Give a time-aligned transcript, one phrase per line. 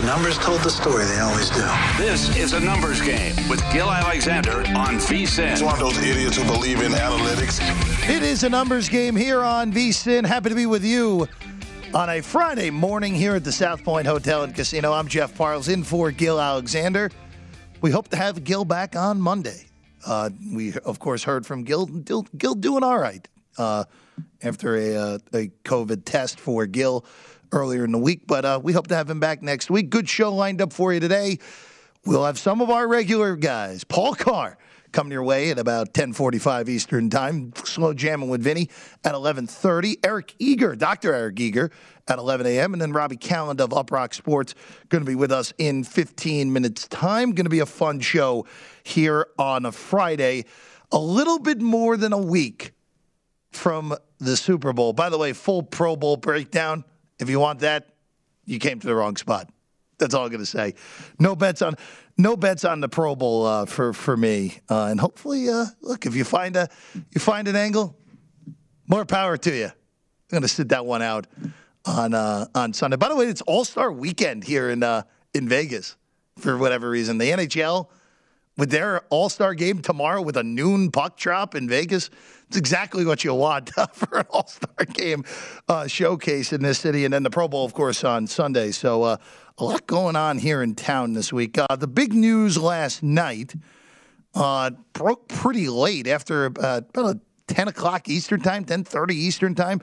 [0.00, 1.60] The numbers told the story, they always do.
[1.98, 5.52] This is a numbers game with Gil Alexander on VSIN.
[5.52, 7.60] It's one of those idiots who believe in analytics.
[8.08, 10.24] It is a numbers game here on VSIN.
[10.24, 11.28] Happy to be with you
[11.92, 14.94] on a Friday morning here at the South Point Hotel and Casino.
[14.94, 17.10] I'm Jeff Parles in for Gil Alexander.
[17.82, 19.66] We hope to have Gil back on Monday.
[20.06, 21.84] Uh, we, of course, heard from Gil.
[21.84, 23.84] Gil, Gil doing all right uh,
[24.42, 27.04] after a, uh, a COVID test for Gil
[27.52, 29.90] earlier in the week, but uh, we hope to have him back next week.
[29.90, 31.38] Good show lined up for you today.
[32.04, 33.84] We'll have some of our regular guys.
[33.84, 34.56] Paul Carr
[34.92, 37.52] coming your way at about 10:45 Eastern Time.
[37.64, 38.68] Slow jamming with Vinny
[39.04, 39.96] at 11:30.
[40.04, 41.14] Eric Eager, Dr.
[41.14, 41.70] Eric Eager
[42.08, 42.72] at 11 a.m.
[42.72, 44.54] And then Robbie Kalland of Uproxx Sports
[44.88, 47.32] going to be with us in 15 minutes time.
[47.32, 48.46] Going to be a fun show
[48.82, 50.44] here on a Friday.
[50.92, 52.72] A little bit more than a week
[53.52, 54.92] from the Super Bowl.
[54.92, 56.84] By the way, full Pro Bowl breakdown
[57.20, 57.88] if you want that,
[58.44, 59.48] you came to the wrong spot.
[59.98, 60.74] That's all I'm going to say.
[61.18, 61.76] No bets on
[62.16, 64.58] no bets on the Pro Bowl uh, for for me.
[64.68, 67.96] Uh, and hopefully, uh, look if you find a you find an angle,
[68.88, 69.66] more power to you.
[69.66, 69.72] I'm
[70.30, 71.26] going to sit that one out
[71.84, 72.96] on uh, on Sunday.
[72.96, 75.02] By the way, it's All Star Weekend here in uh,
[75.34, 75.96] in Vegas
[76.38, 77.18] for whatever reason.
[77.18, 77.88] The NHL
[78.56, 82.10] with their All Star game tomorrow with a noon puck drop in Vegas.
[82.50, 85.24] It's exactly what you want for an All Star game
[85.68, 88.72] uh, showcase in this city, and then the Pro Bowl, of course, on Sunday.
[88.72, 89.18] So uh,
[89.56, 91.56] a lot going on here in town this week.
[91.56, 93.54] Uh, the big news last night
[94.34, 99.80] uh, broke pretty late after about a 10 o'clock Eastern time, 10:30 Eastern time.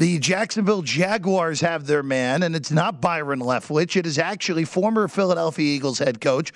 [0.00, 3.96] The Jacksonville Jaguars have their man, and it's not Byron Leftwich.
[3.96, 6.52] It is actually former Philadelphia Eagles head coach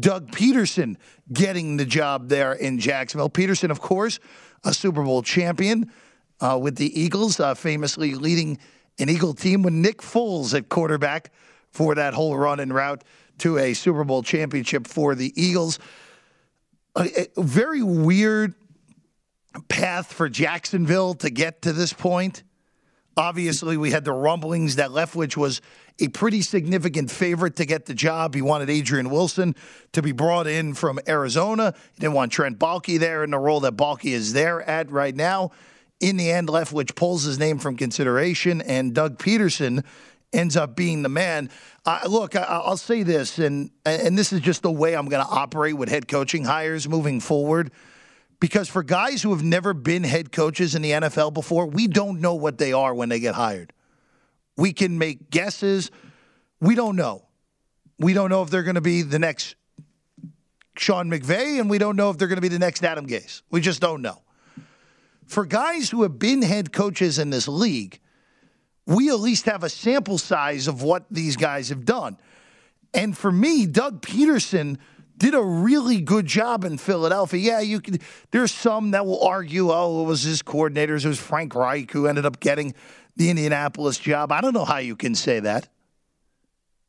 [0.00, 0.96] Doug Pederson
[1.30, 3.28] getting the job there in Jacksonville.
[3.28, 4.18] Pederson, of course,
[4.64, 5.92] a Super Bowl champion
[6.40, 8.56] uh, with the Eagles, uh, famously leading
[8.98, 11.34] an Eagle team with Nick Foles at quarterback
[11.72, 13.04] for that whole run and route
[13.40, 15.78] to a Super Bowl championship for the Eagles.
[16.94, 18.54] A, a very weird
[19.68, 22.42] path for Jacksonville to get to this point.
[23.18, 25.62] Obviously, we had the rumblings that Leftwich was
[25.98, 28.34] a pretty significant favorite to get the job.
[28.34, 29.54] He wanted Adrian Wilson
[29.92, 31.72] to be brought in from Arizona.
[31.94, 35.16] He didn't want Trent Baalke there in the role that Baalke is there at right
[35.16, 35.52] now.
[35.98, 39.82] In the end, Leftwich pulls his name from consideration, and Doug Pederson
[40.34, 41.48] ends up being the man.
[41.86, 45.24] Uh, look, I, will say this, and and this is just the way I'm going
[45.24, 47.70] to operate with head coaching hires moving forward.
[48.38, 52.20] Because for guys who have never been head coaches in the NFL before, we don't
[52.20, 53.72] know what they are when they get hired.
[54.56, 55.90] We can make guesses.
[56.60, 57.24] We don't know.
[57.98, 59.54] We don't know if they're going to be the next
[60.76, 63.42] Sean McVay, and we don't know if they're going to be the next Adam Gase.
[63.50, 64.20] We just don't know.
[65.24, 68.00] For guys who have been head coaches in this league,
[68.86, 72.18] we at least have a sample size of what these guys have done.
[72.94, 74.78] And for me, Doug Pederson
[75.18, 77.40] did a really good job in Philadelphia.
[77.40, 78.02] Yeah, you could.
[78.30, 81.04] There's some that will argue, oh, it was his coordinators.
[81.04, 82.74] It was Frank Reich who ended up getting
[83.16, 84.30] the Indianapolis job.
[84.32, 85.68] I don't know how you can say that.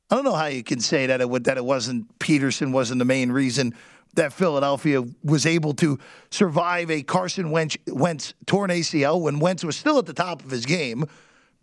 [0.10, 3.06] I don't know how you can say that it that it wasn't Pederson wasn't the
[3.06, 3.74] main reason
[4.16, 6.00] that Philadelphia was able to
[6.32, 10.50] survive a Carson Wentz, Wentz torn ACL when Wentz was still at the top of
[10.50, 11.06] his game,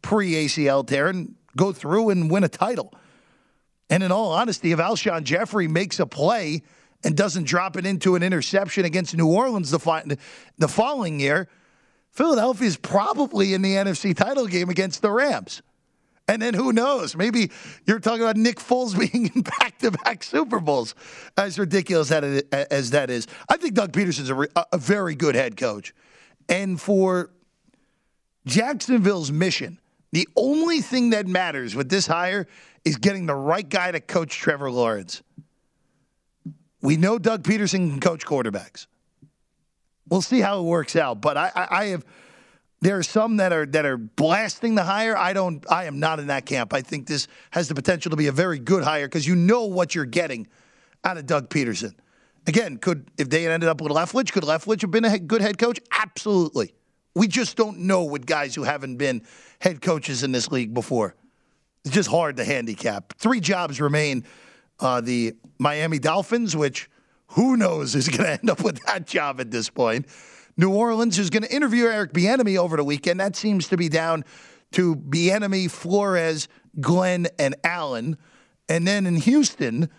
[0.02, 2.94] pre ACL tear, and go through and win a title.
[3.90, 6.62] And in all honesty, if Alshon Jeffery makes a play
[7.04, 10.04] and doesn't drop it into an interception against New Orleans the, fi-
[10.56, 11.48] the following year,
[12.10, 15.62] Philadelphia is probably in the NFC title game against the Rams.
[16.26, 17.14] And then who knows?
[17.14, 17.50] Maybe
[17.86, 20.94] you're talking about Nick Foles being in back to back Super Bowls,
[21.36, 23.26] as ridiculous as that is.
[23.50, 25.92] I think Doug Pederson's a, a very good head coach.
[26.48, 27.30] And for
[28.46, 29.78] Jacksonville's mission,
[30.14, 32.46] The only thing that matters with this hire
[32.84, 35.22] is getting the right guy to coach Trevor Lawrence.
[36.80, 38.86] We know Doug Pederson can coach quarterbacks.
[40.08, 41.22] We'll see how it works out.
[41.22, 42.04] But I, I, I have
[42.84, 45.16] there are some that are that are blasting the hire.
[45.16, 45.64] I don't.
[45.70, 46.74] I am not in that camp.
[46.74, 49.64] I think this has the potential to be a very good hire because you know
[49.64, 50.46] what you're getting
[51.02, 51.94] out of Doug Pederson.
[52.46, 55.40] Again, could if they had ended up with Leftwich, could Leftwich have been a good
[55.40, 55.80] head coach?
[55.98, 56.74] Absolutely.
[57.14, 59.22] We just don't know with guys who haven't been
[59.60, 61.14] head coaches in this league before.
[61.84, 63.12] It's just hard to handicap.
[63.18, 64.24] Three jobs remain.
[64.80, 66.90] Uh, the Miami Dolphins, which
[67.28, 70.06] who knows is going to end up with that job at this point.
[70.56, 73.20] New Orleans is going to interview Eric Bieniemy over the weekend.
[73.20, 74.24] That seems to be down
[74.72, 76.48] to Bieniemy, Flores,
[76.80, 78.16] Glenn, and Allen.
[78.68, 79.90] And then in Houston,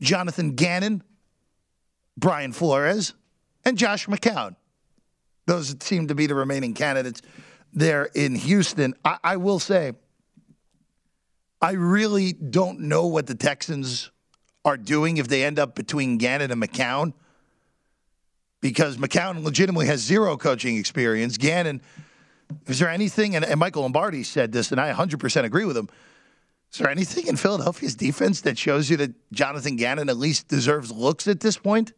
[0.00, 1.02] Jonathan Gannon,
[2.16, 3.14] Brian Flores,
[3.64, 4.56] and Josh McCown.
[5.46, 7.22] Those seem to be the remaining candidates
[7.72, 8.94] there in Houston.
[9.04, 9.92] I, I will say,
[11.60, 14.10] I really don't know what the Texans
[14.64, 17.12] are doing if they end up between Gannon and McCown
[18.60, 21.36] because McCown legitimately has zero coaching experience.
[21.36, 21.80] Gannon,
[22.66, 25.88] is there anything, and, and Michael Lombardi said this, and I 100% agree with him.
[26.72, 30.92] Is there anything in Philadelphia's defense that shows you that Jonathan Gannon at least deserves
[30.92, 31.92] looks at this point?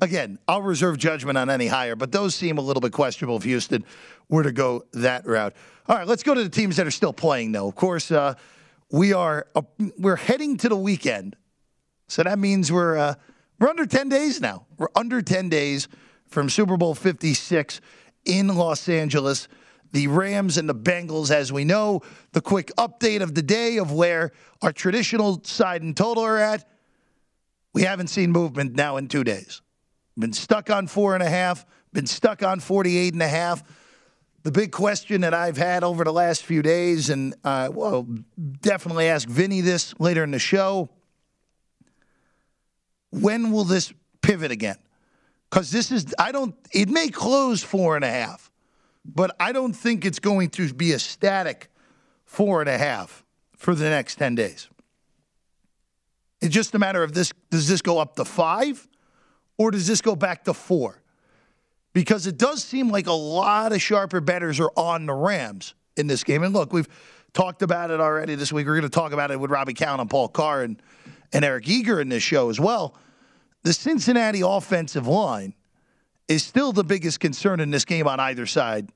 [0.00, 3.44] Again, I'll reserve judgment on any hire, but those seem a little bit questionable if
[3.44, 3.84] Houston
[4.28, 5.54] were to go that route.
[5.88, 7.68] All right, let's go to the teams that are still playing, though.
[7.68, 8.34] Of course, uh,
[8.90, 9.62] we are uh,
[9.98, 11.36] we're heading to the weekend,
[12.08, 13.14] so that means we're uh,
[13.58, 14.66] we're under ten days now.
[14.78, 15.88] We're under ten days
[16.26, 17.80] from Super Bowl Fifty Six
[18.24, 19.48] in Los Angeles.
[19.92, 22.02] The Rams and the Bengals, as we know,
[22.32, 26.68] the quick update of the day of where our traditional side and total are at.
[27.74, 29.62] We haven't seen movement now in two days.
[30.16, 33.62] Been stuck on four and a half, been stuck on 48 and a half
[34.44, 38.06] the big question that I've had over the last few days, and uh, will
[38.60, 40.90] definitely ask Vinny this later in the show.
[43.10, 44.76] When will this pivot again?
[45.48, 48.50] Because this is, I don't, it may close four and a half,
[49.02, 51.70] but I don't think it's going to be a static
[52.26, 53.24] four and a half
[53.56, 54.68] for the next 10 days.
[56.42, 58.86] It's just a matter of this does this go up to five
[59.58, 61.02] or does this go back to four?
[61.94, 66.06] because it does seem like a lot of sharper betters are on the Rams in
[66.06, 66.42] this game.
[66.42, 66.88] And look, we've
[67.32, 68.66] talked about it already this week.
[68.66, 70.82] We're going to talk about it with Robbie Cowan and Paul Carr and,
[71.32, 72.98] and Eric Eager in this show as well.
[73.62, 75.54] The Cincinnati offensive line
[76.28, 78.90] is still the biggest concern in this game on either side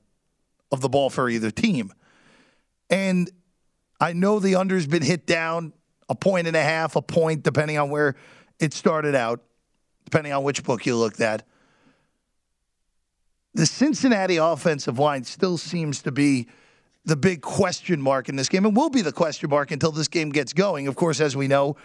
[0.71, 1.91] of the ball for either team.
[2.89, 3.31] And
[3.99, 5.73] I know the under's been hit down
[6.09, 8.15] a point and a half, a point, depending on where
[8.59, 9.41] it started out,
[10.09, 11.43] depending on which book you looked at
[13.53, 16.47] the Cincinnati offensive line still seems to be
[17.05, 20.07] the big question mark in this game and will be the question mark until this
[20.07, 20.87] game gets going.
[20.87, 21.75] Of course, as we know,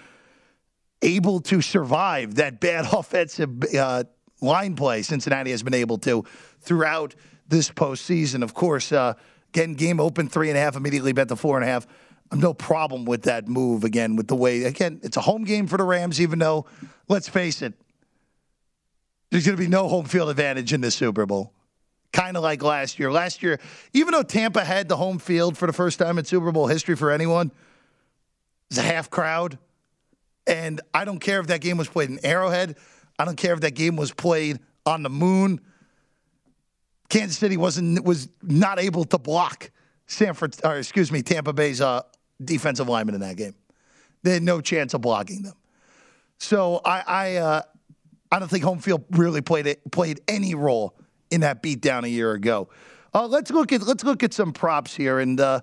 [1.03, 4.05] able to survive that bad offensive uh,
[4.41, 6.25] line play Cincinnati has been able to
[6.61, 7.15] throughout
[7.49, 8.43] this postseason.
[8.43, 9.15] Of course, uh,
[9.53, 11.87] again, game open three and a half, immediately bet the four and a half.
[12.33, 15.77] No problem with that move again, with the way, again, it's a home game for
[15.77, 16.67] the Rams, even though,
[17.09, 17.75] let's face it,
[19.35, 21.53] there's going to be no home field advantage in this Super Bowl.
[22.13, 23.11] Kind of like last year.
[23.11, 23.59] Last year,
[23.93, 26.95] even though Tampa had the home field for the first time in Super Bowl history
[26.95, 27.51] for anyone,
[28.71, 29.59] it's a half crowd.
[30.47, 32.77] And I don't care if that game was played in Arrowhead.
[33.19, 35.61] I don't care if that game was played on the moon.
[37.09, 39.73] Kansas City wasn't was not able to block
[40.07, 42.03] Sanford or excuse me Tampa Bay's uh,
[42.41, 43.57] defensive lineman in that game.
[44.23, 45.55] They had no chance of blocking them.
[46.39, 47.63] So I I, uh,
[48.35, 50.97] I don't think home field really played it, played any role
[51.31, 52.69] in that beatdown a year ago.
[53.15, 55.21] Uh, let's look at let's look at some props here.
[55.21, 55.61] And uh,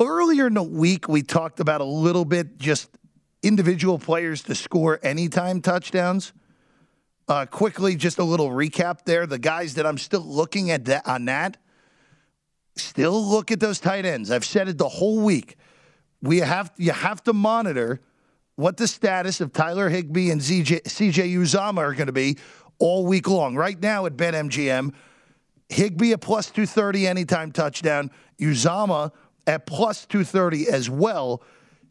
[0.00, 2.90] earlier in the week, we talked about a little bit just
[3.44, 6.32] individual players to score anytime touchdowns.
[7.28, 9.24] Uh, quickly, just a little recap there.
[9.24, 11.58] The guys that I'm still looking at that, on that,
[12.74, 14.32] still look at those tight ends.
[14.32, 15.54] I've said it the whole week.
[16.22, 18.00] We have you have to monitor
[18.58, 22.38] what the status of Tyler Higbee and CJ, CJ Uzomah are going to be
[22.80, 23.54] all week long.
[23.54, 24.92] Right now at BetMGM,
[25.68, 28.10] Higbee at plus 230 anytime touchdown,
[28.40, 29.12] Uzomah
[29.46, 31.44] at plus 230 as well.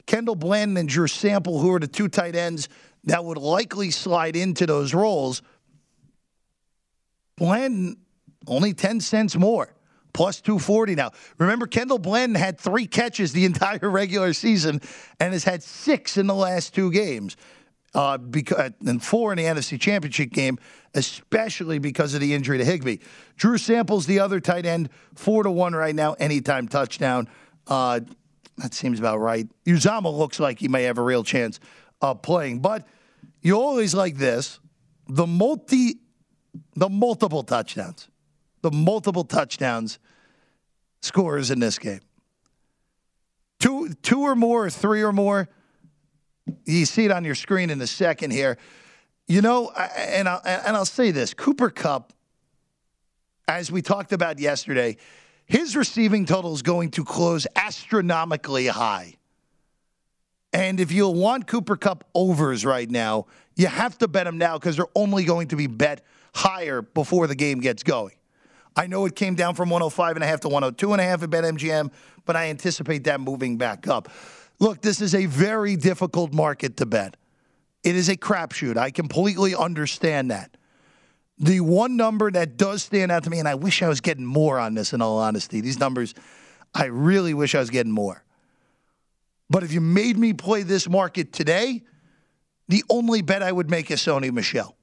[0.08, 2.68] Kendall Blanton and Drew Sample, who are the two tight ends
[3.06, 5.42] that would likely slide into those roles.
[7.38, 7.96] Blanton,
[8.46, 9.74] only 10 cents more
[10.18, 11.12] plus 240 now.
[11.38, 14.82] Remember, Kendall Blanton had three catches the entire regular season
[15.20, 17.38] and has had six in the last two games.
[17.94, 20.58] uh, because and four in the NFC Championship game,
[20.96, 22.98] especially because of the injury to Higbee.
[23.36, 27.30] Drew Samples, the other tight end, four to one right now, anytime touchdown.
[27.68, 28.00] Uh,
[28.58, 29.48] that seems about right.
[29.68, 31.60] Uzomah looks like he may have a real chance
[32.02, 32.88] of playing, but
[33.44, 34.60] you always like this:
[35.08, 36.00] the multi,
[36.76, 38.10] the multiple touchdowns,
[38.64, 40.00] the multiple touchdowns
[41.02, 42.02] scores in this game.
[43.60, 45.50] Two, two or more, three or more.
[46.66, 48.58] You see it on your screen in a second here.
[49.28, 52.14] You know, and I'll, and I'll say this: Cooper Kupp,
[53.48, 54.98] as we talked about yesterday,
[55.46, 59.16] his receiving total is going to close astronomically high.
[60.54, 63.26] And if you want Cooper Kupp overs right now,
[63.56, 67.28] you have to bet them now because they're only going to be bet higher before
[67.28, 68.17] the game gets going.
[68.78, 71.24] I know it came down from 105 and a half to 102 and a half
[71.24, 71.92] at BetMGM,
[72.26, 74.08] but I anticipate that moving back up.
[74.60, 77.18] Look, this is a very difficult market to bet.
[77.84, 78.78] It is a crapshoot.
[78.78, 80.56] I completely understand that.
[81.40, 84.26] The one number that does stand out to me, and I wish I was getting
[84.26, 86.14] more on this in all honesty, these numbers,
[86.74, 88.24] I really wish I was getting more.
[89.50, 91.84] But if you made me play this market today,
[92.68, 94.76] the only bet I would make is Sony Michel.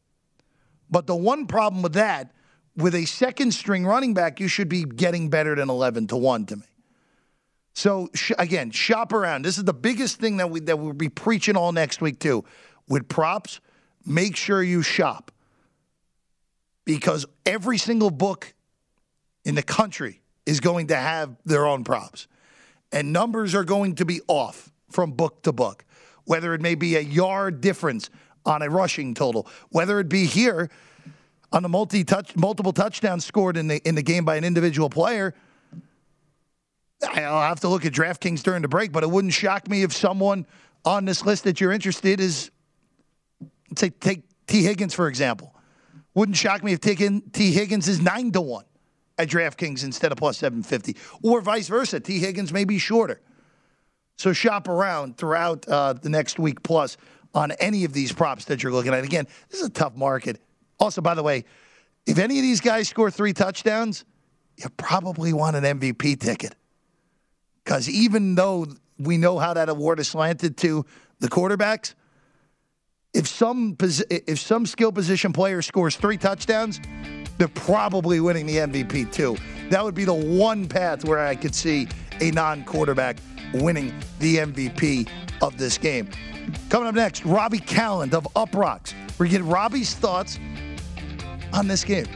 [0.91, 2.33] But the one problem with that,
[2.77, 6.47] with a second string running back, you should be getting better than 11 to 1
[6.47, 6.67] to me.
[7.75, 9.43] So sh- again, shop around.
[9.43, 12.45] This is the biggest thing that we that we'll be preaching all next week too.
[12.89, 13.61] With props,
[14.07, 15.33] make sure you shop.
[16.85, 18.55] Because every single book
[19.45, 22.29] in the country is going to have their own props.
[22.93, 25.85] And numbers are going to be off from book to book.
[26.25, 28.09] Whether it may be a yard difference
[28.47, 30.71] on a rushing total, whether it be here
[31.55, 34.91] on the multi touch multiple touchdowns scored in the in the game by an individual
[34.91, 35.33] player.
[37.03, 39.93] I'll have to look at DraftKings during the break, but it wouldn't shock me if
[39.93, 40.47] someone
[40.85, 42.51] on this list that you're interested is,
[43.77, 45.55] say, take Tee Higgins for example.
[46.15, 48.65] Wouldn't shock me if taking Tee Higgins is nine to one
[49.17, 52.01] at DraftKings instead of plus seven fifty, or vice versa.
[52.01, 53.21] Tee Higgins may be shorter.
[54.17, 56.97] So shop around throughout uh, the next week plus
[57.33, 59.05] on any of these props that you're looking at.
[59.05, 60.41] Again, this is a tough market.
[60.79, 61.45] Also, by the way,
[62.07, 64.05] if any of these guys score three touchdowns,
[64.57, 66.55] you probably want an MVP ticket.
[67.65, 68.67] Because even though
[68.99, 70.85] we know how that award is slanted to
[71.21, 71.95] the quarterbacks,
[73.15, 76.81] if some if some skill position player scores three touchdowns,
[77.39, 79.37] they're probably winning the MVP too.
[79.71, 81.89] That would be the one path where I could see
[82.21, 83.19] a non-quarterback
[83.55, 85.09] winning the MVP
[85.41, 86.09] of this game.
[86.69, 88.95] Coming up next, Robbie Kalland of Uproxx.
[89.19, 90.39] We get Robbie's thoughts
[91.55, 92.07] on this game.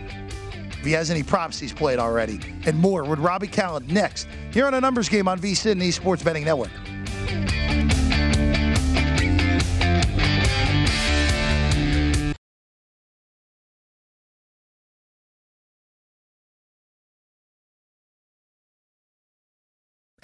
[0.71, 4.29] If he has any props he's played already, and more with Robbie Kalland next.
[4.53, 6.71] Here on a numbers game on VSIN and Sports Betting Network.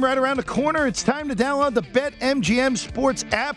[0.00, 3.56] Game right around the corner, it's time to download the BetMGM Sports app.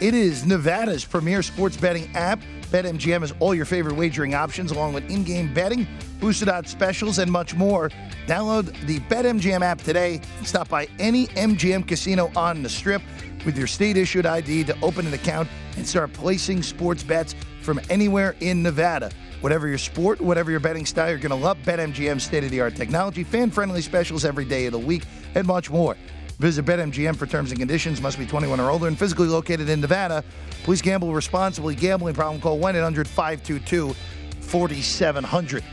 [0.00, 2.40] It is Nevada's premier sports betting app.
[2.72, 5.86] BetMGM has all your favorite wagering options, along with in game betting,
[6.18, 7.90] boosted odds specials, and much more.
[8.26, 13.02] Download the BetMGM app today stop by any MGM casino on the strip
[13.46, 17.80] with your state issued ID to open an account and start placing sports bets from
[17.88, 19.12] anywhere in Nevada.
[19.42, 22.62] Whatever your sport, whatever your betting style, you're going to love BetMGM's state of the
[22.62, 25.96] art technology, fan friendly specials every day of the week, and much more.
[26.38, 28.00] Visit BetMGM for terms and conditions.
[28.00, 30.24] Must be 21 or older and physically located in Nevada.
[30.64, 31.74] Please gamble responsibly.
[31.74, 32.40] Gambling problem?
[32.40, 33.94] Call 1 800 522
[34.40, 35.64] 4700.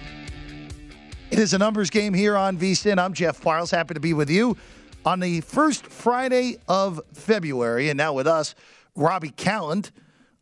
[1.32, 3.00] It is a numbers game here on VSIN.
[3.00, 3.72] I'm Jeff Parles.
[3.72, 4.58] Happy to be with you
[5.06, 7.89] on the first Friday of February.
[7.89, 8.53] And now with us,
[8.96, 9.91] Robbie Kalland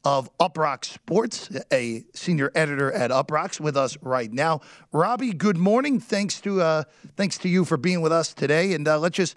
[0.04, 4.62] of Uproxx Sports, a senior editor at Uproxx, with us right now.
[4.92, 6.00] Robbie, good morning.
[6.00, 6.84] Thanks to uh,
[7.18, 8.74] thanks to you for being with us today.
[8.74, 9.36] And uh, let's just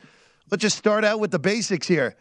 [0.50, 2.16] let's just start out with the basics here.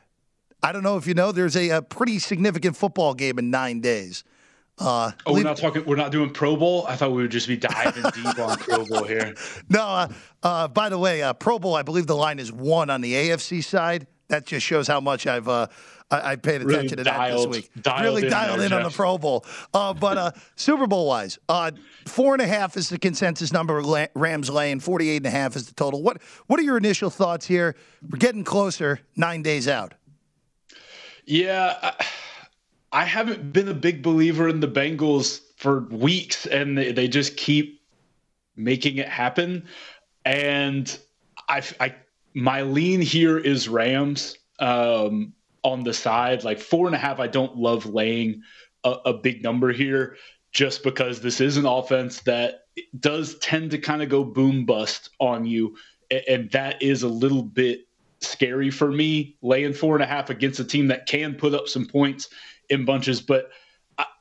[0.63, 3.81] I don't know if you know, there's a, a pretty significant football game in nine
[3.81, 4.23] days.
[4.77, 5.85] Uh, oh, we're not talking.
[5.85, 6.85] We're not doing Pro Bowl.
[6.87, 9.35] I thought we would just be diving deep on Pro Bowl here.
[9.69, 9.83] No.
[9.83, 10.07] Uh,
[10.41, 11.75] uh, by the way, uh, Pro Bowl.
[11.75, 14.07] I believe the line is one on the AFC side.
[14.31, 15.67] That just shows how much I've uh,
[16.09, 17.71] I, I, paid attention really to that dialed, this week.
[17.99, 19.45] Really in dialed there, in on the Pro Bowl.
[19.73, 21.37] Uh, but Super Bowl wise,
[22.05, 24.07] four and a half is the consensus number.
[24.15, 26.01] Rams laying forty eight and a half is the total.
[26.01, 27.75] What What are your initial thoughts here?
[28.09, 29.93] We're getting closer, nine days out.
[31.25, 31.77] Yeah.
[31.81, 32.05] I-
[32.93, 37.37] I haven't been a big believer in the Bengals for weeks, and they, they just
[37.37, 37.81] keep
[38.57, 39.65] making it happen.
[40.25, 40.99] And
[41.47, 41.95] I, I
[42.33, 45.33] my lean here is Rams um,
[45.63, 46.43] on the side.
[46.43, 48.41] Like four and a half, I don't love laying
[48.83, 50.17] a, a big number here,
[50.51, 52.65] just because this is an offense that
[52.99, 55.75] does tend to kind of go boom bust on you,
[56.09, 57.87] and, and that is a little bit
[58.21, 59.37] scary for me.
[59.41, 62.29] Laying four and a half against a team that can put up some points
[62.69, 63.49] in bunches, but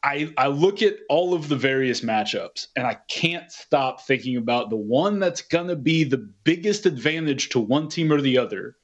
[0.03, 4.71] I, I look at all of the various matchups and I can't stop thinking about
[4.71, 8.77] the one that's going to be the biggest advantage to one team or the other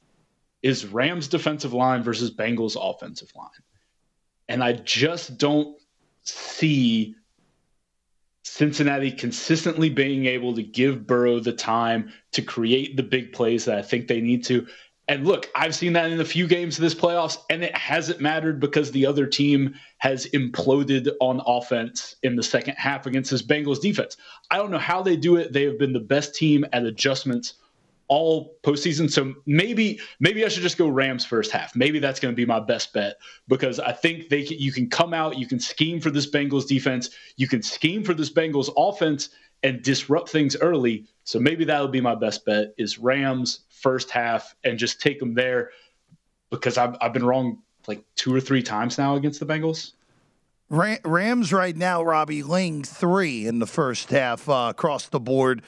[0.63, 3.49] is Rams defensive line versus Bengals offensive line.
[4.49, 5.81] And I just don't
[6.23, 7.15] see
[8.43, 13.79] Cincinnati consistently being able to give Burrow the time to create the big plays that
[13.79, 14.67] I think they need to.
[15.09, 18.21] And look, I've seen that in a few games of this playoffs, and it hasn't
[18.21, 23.43] mattered because the other team has imploded on offense in the second half against this
[23.43, 24.17] Bengals defense.
[24.51, 25.53] I don't know how they do it.
[25.53, 27.55] They have been the best team at adjustments
[28.09, 29.11] all postseason.
[29.11, 31.75] So maybe maybe I should just go Rams first half.
[31.75, 33.17] Maybe that's going to be my best bet
[33.49, 36.67] because I think they can, you can come out, you can scheme for this Bengals
[36.67, 39.31] defense, you can scheme for this Bengals offense
[39.67, 41.05] and disrupt things early.
[41.25, 45.19] So maybe that would be my best bet is Rams first half and just take
[45.19, 45.71] them there
[46.51, 49.93] because I've, I've been wrong like two or three times now against the Bengals.
[50.69, 55.63] Rams right now, Robbie, Ling three in the first half uh, across the board.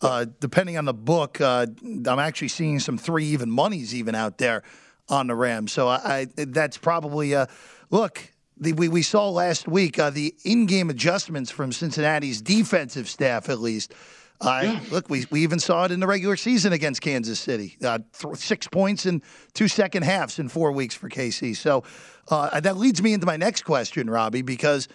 [0.00, 4.38] Uh, depending on the book, uh, I'm actually seeing some three even monies even out
[4.38, 4.62] there
[5.08, 5.72] on the Rams.
[5.72, 7.46] So I, I that's probably uh,
[7.90, 8.30] look.
[8.60, 13.60] The, we, we saw last week uh, the in-game adjustments from Cincinnati's defensive staff, at
[13.60, 13.94] least,
[14.40, 14.80] uh, yeah.
[14.90, 17.76] Look, we, we even saw it in the regular season against Kansas City.
[17.84, 21.56] Uh, th- six points in two second halves in four weeks for KC.
[21.56, 21.82] So
[22.30, 24.86] uh, that leads me into my next question, Robbie, because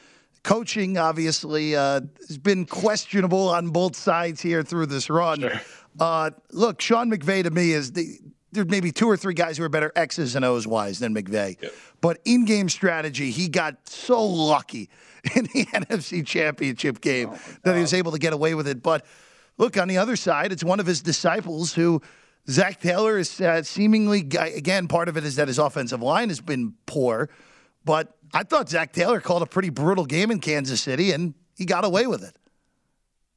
[0.44, 5.42] coaching obviously uh, has been questionable on both sides here through this run.
[5.42, 5.62] Sure.
[6.00, 8.20] Uh, look, Sean McVay to me is the.
[8.54, 11.62] There's maybe two or three guys who are better X's and O's wise than McVay.
[11.62, 11.74] Yep.
[12.02, 14.90] But in game strategy, he got so lucky
[15.36, 18.84] in the NFC Championship game oh that he was able to get away with it.
[18.84, 19.06] But
[19.58, 22.02] look, on the other side, it's one of his disciples who
[22.50, 26.42] Zac Taylor is uh, seemingly, again, part of it is that his offensive line has
[26.42, 27.30] been poor.
[27.86, 31.66] But I thought Zac Taylor called a pretty brutal game in Kansas City, and he
[31.66, 32.36] got away with it.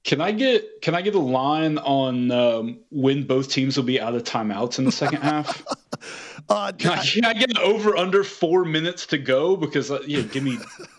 [0.07, 4.01] Can I get can I get a line on um, when both teams will be
[4.01, 5.63] out of timeouts in the second half?
[6.49, 9.57] Uh, can, I, can I get over under four minutes to go?
[9.57, 10.59] Because uh, yeah, give me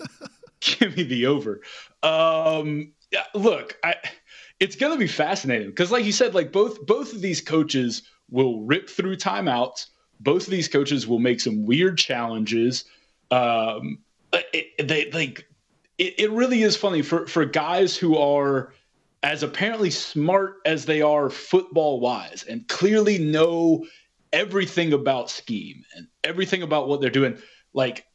[0.59, 1.61] give me the over.
[2.03, 3.95] Um, yeah, look, I
[4.59, 8.01] it's going to be fascinating because, like you said, like both both of these coaches
[8.29, 9.85] will rip through timeouts.
[10.19, 12.83] Both of these coaches will make some weird challenges.
[13.31, 13.99] Um,
[14.33, 15.47] it, they like
[15.97, 18.73] it, it really is funny for for guys who are
[19.23, 23.85] as apparently smart as they are football wise and clearly know
[24.31, 27.37] everything about scheme and everything about what they're doing.
[27.73, 28.05] Like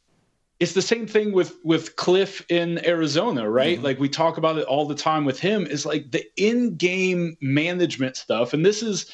[0.61, 3.77] it's the same thing with with Kliff in Arizona, right?
[3.77, 3.85] Mm-hmm.
[3.85, 8.17] Like we talk about it all the time with him is like the in-game management
[8.17, 9.11] stuff and this is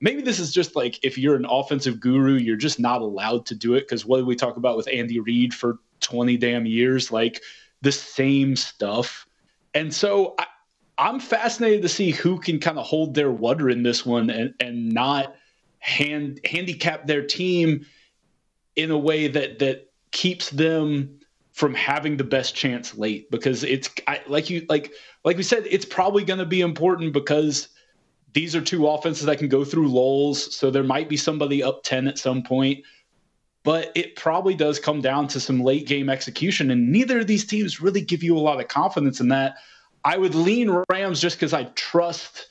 [0.00, 3.54] maybe this is just like if you're an offensive guru, you're just not allowed to
[3.54, 7.10] do it because what did we talk about with Andy Reid for 20 damn years
[7.10, 7.42] like
[7.82, 9.26] the same stuff.
[9.74, 10.46] And so I,
[11.00, 14.54] I'm fascinated to see who can kind of hold their water in this one and
[14.60, 15.34] and not
[15.78, 17.86] hand handicap their team
[18.76, 21.18] in a way that that keeps them
[21.52, 24.92] from having the best chance late because it's I, like you like
[25.24, 27.68] like we said it's probably going to be important because
[28.32, 31.82] these are two offenses that can go through lulls, so there might be somebody up
[31.82, 32.84] 10 at some point.
[33.62, 37.44] But it probably does come down to some late game execution, and neither of these
[37.44, 39.56] teams really give you a lot of confidence in that.
[40.04, 42.48] I would lean Rams just because I trust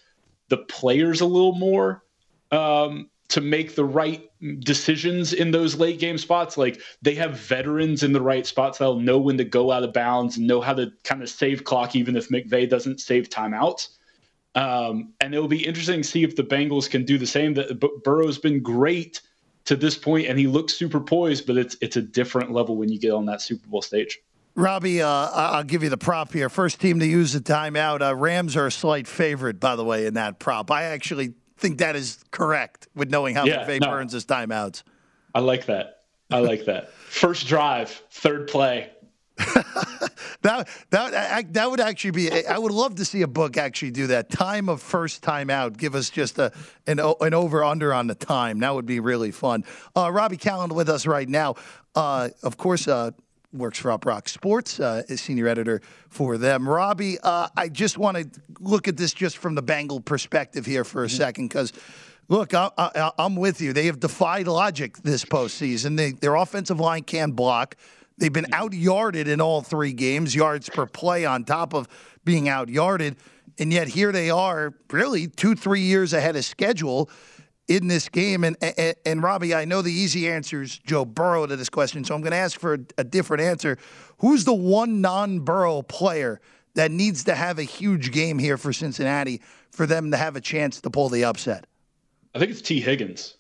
[0.50, 2.04] the players a little more
[2.52, 6.58] um, to make the right decisions in those late game spots.
[6.58, 9.94] Like they have veterans in the right spots that'll know when to go out of
[9.94, 13.90] bounds and know how to kind of save clock, even if McVay doesn't save timeouts.
[14.56, 17.54] Um, and it will be interesting to see if the Bengals can do the same.
[17.54, 19.22] That Burrow's been great
[19.66, 22.90] to this point, and he looks super poised, but it's it's a different level when
[22.90, 24.20] you get on that Super Bowl stage.
[24.56, 26.50] Robbie, uh, I'll give you the prop here.
[26.50, 28.02] First team to use the timeout.
[28.02, 30.72] Uh, Rams are a slight favorite, by the way, in that prop.
[30.72, 34.84] I actually think that is correct with knowing how yeah, McVay no, burns his timeouts.
[35.34, 36.04] I like that.
[36.32, 36.92] I like that.
[36.92, 38.92] First drive, third play.
[40.42, 42.46] that that that would actually be.
[42.46, 44.30] I would love to see a book actually do that.
[44.30, 45.78] Time of first time out.
[45.78, 46.52] Give us just a
[46.88, 48.60] an, an over under on the time.
[48.60, 49.64] That would be really fun.
[49.96, 51.56] Uh, Robbie Kalland with us right now.
[51.96, 53.12] Uh, of course, uh,
[53.52, 56.68] works for Uproxx Sports, uh, is senior editor for them.
[56.68, 60.84] Robbie, uh, I just want to look at this just from the Bengal perspective here
[60.84, 61.18] for a mm-hmm.
[61.18, 61.74] second because.
[62.32, 63.74] Look, I, am with you.
[63.74, 65.98] They have defied logic this postseason.
[65.98, 67.76] They, their offensive line can block.
[68.20, 71.88] They've been out yarded in all three games, yards per play on top of
[72.26, 73.16] being out yarded.
[73.58, 77.10] And yet here they are, really two, three years ahead of schedule
[77.70, 78.44] in this game.
[78.44, 82.04] And, and, and Robbie, I know the easy answer is Joe Burrow to this question,
[82.04, 83.78] so I'm going to ask for a, a different answer.
[84.18, 86.42] Who's the one non Burrow player
[86.74, 90.42] that needs to have a huge game here for Cincinnati for them to have a
[90.42, 91.66] chance to pull the upset?
[92.36, 93.38] I think it's Tee Higgins.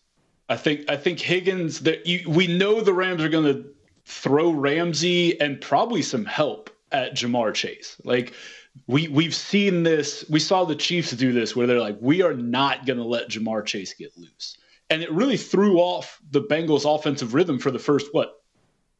[0.47, 3.65] I think I think Higgins that you, we know the Rams are going to
[4.05, 7.97] throw Ramsey and probably some help at Ja'Marr Chase.
[8.03, 8.33] Like
[8.87, 10.25] we we've seen this.
[10.29, 13.29] We saw the Chiefs do this where they're like, we are not going to let
[13.29, 14.57] Ja'Marr Chase get loose,
[14.89, 18.41] and it really threw off the Bengals' offensive rhythm for the first what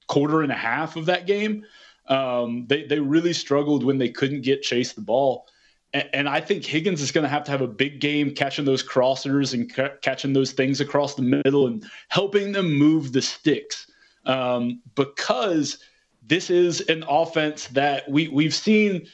[0.08, 1.66] quarter and a half of that game.
[2.08, 5.48] Um, they they really struggled when they couldn't get Chase the ball.
[5.92, 8.84] And, I think Higgins is going to have to have a big game catching those
[8.84, 13.88] crossers and ca- catching those things across the middle and helping them move the sticks
[14.26, 15.80] um, because
[16.22, 19.08] this is an offense that we we've seen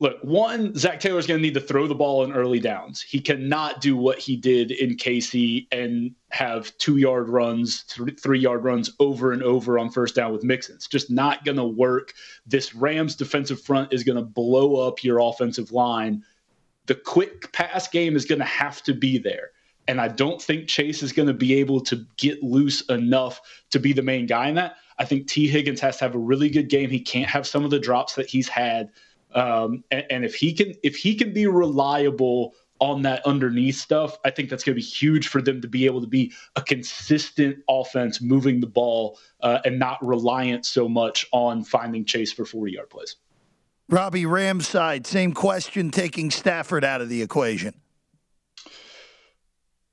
[0.00, 3.02] look, one, Zac Taylor's going to need to throw the ball in early downs.
[3.02, 7.82] He cannot do what he did in KC and have two yard runs,
[8.20, 10.76] three yard runs over and over on first down with Mixon.
[10.76, 12.12] It's just not going to work.
[12.46, 16.22] This Rams defensive front is going to blow up your offensive line.
[16.86, 19.50] The quick pass game is going to have to be there.
[19.88, 23.80] And I don't think Chase is going to be able to get loose enough to
[23.80, 24.76] be the main guy in that.
[24.98, 26.90] I think Tee Higgins has to have a really good game.
[26.90, 28.90] He can't have some of the drops that he's had
[29.34, 34.18] um, and, and if he can if he can be reliable on that underneath stuff,
[34.24, 36.62] I think that's going to be huge for them to be able to be a
[36.62, 42.44] consistent offense moving the ball uh, and not reliant so much on finding Chase for
[42.44, 43.16] 40 yard plays.
[43.88, 47.74] Robbie Ramside, same question, taking Stafford out of the equation.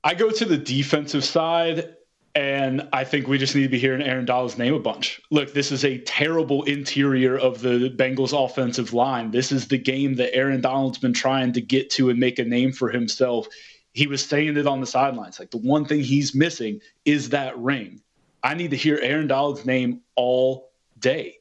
[0.04, 1.96] I go to the defensive side,
[2.36, 5.22] and I think we just need to be hearing Aaron Donald's name a bunch.
[5.30, 9.30] Look, this is a terrible interior of the Bengals offensive line.
[9.30, 12.44] This is the game that Aaron Donald's been trying to get to and make a
[12.44, 13.46] name for himself.
[13.94, 15.40] He was saying it on the sidelines.
[15.40, 18.02] Like the one thing he's missing is that ring.
[18.42, 21.38] I need to hear Aaron Donald's name all day.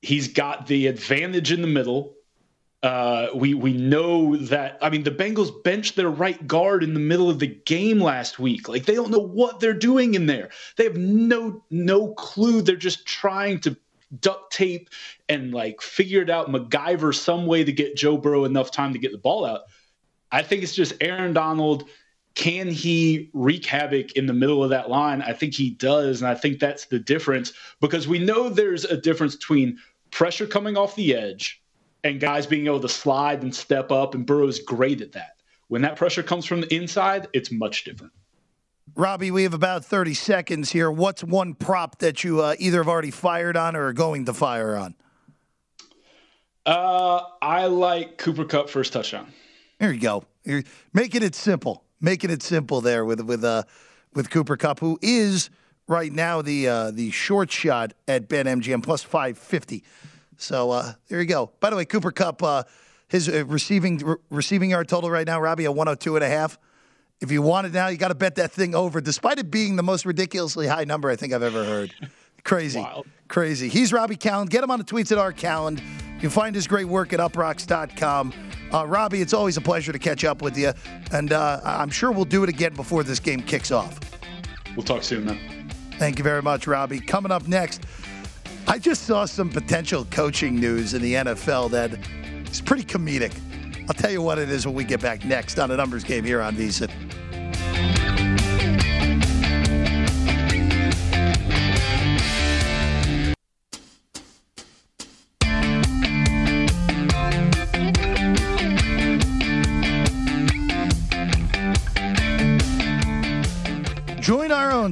[0.00, 2.14] He's got the advantage in the middle.
[2.82, 4.76] Uh, we we know that.
[4.82, 8.40] I mean, the Bengals benched their right guard in the middle of the game last
[8.40, 8.68] week.
[8.68, 10.50] Like they don't know what they're doing in there.
[10.76, 12.60] They have no no clue.
[12.60, 13.76] They're just trying to
[14.20, 14.90] duct tape
[15.28, 18.98] and like figure it out, MacGyver some way to get Joe Burrow enough time to
[18.98, 19.62] get the ball out.
[20.32, 21.88] I think it's just Aaron Donald.
[22.34, 25.22] Can he wreak havoc in the middle of that line?
[25.22, 28.96] I think he does, and I think that's the difference because we know there's a
[28.96, 29.78] difference between
[30.10, 31.61] pressure coming off the edge
[32.04, 35.36] and guys being able to slide and step up, and Burrow's great at that.
[35.68, 38.12] When that pressure comes from the inside, it's much different.
[38.94, 40.90] Robbie, we have about 30 seconds here.
[40.90, 44.34] What's one prop that you uh, either have already fired on or are going to
[44.34, 44.94] fire on?
[46.66, 49.32] Uh, I like Cooper Kupp first touchdown.
[49.78, 50.24] There you go.
[50.44, 50.62] You're
[50.92, 51.84] making it simple.
[52.00, 53.62] Making it simple there with with uh
[54.12, 55.50] with Cooper Kupp, who is
[55.88, 59.84] right now the uh, the short shot at BetMGM plus 550.
[60.42, 61.52] So uh, there you go.
[61.60, 62.64] By the way, Cooper Kupp, uh,
[63.08, 66.58] his uh, receiving re- receiving yard total right now, Robbie, at 102 and a half.
[67.20, 69.76] If you want it now, you got to bet that thing over, despite it being
[69.76, 71.94] the most ridiculously high number I think I've ever heard.
[72.44, 72.80] Crazy.
[72.80, 73.06] Wild.
[73.28, 73.68] Crazy.
[73.68, 74.50] He's Robbie Kalland.
[74.50, 75.78] Get him on the tweets at our Kalland.
[76.14, 78.32] You can find his great work at uproxx.com.
[78.74, 80.72] Uh, Robbie, it's always a pleasure to catch up with you,
[81.12, 84.00] and uh, I'm sure we'll do it again before this game kicks off.
[84.74, 85.68] We'll talk soon, man.
[85.98, 86.98] Thank you very much, Robbie.
[86.98, 87.84] Coming up next,
[88.72, 91.92] I just saw some potential coaching news in the NFL that
[92.50, 93.38] is pretty comedic.
[93.86, 96.24] I'll tell you what it is when we get back next on a numbers game
[96.24, 96.90] here on VSIN.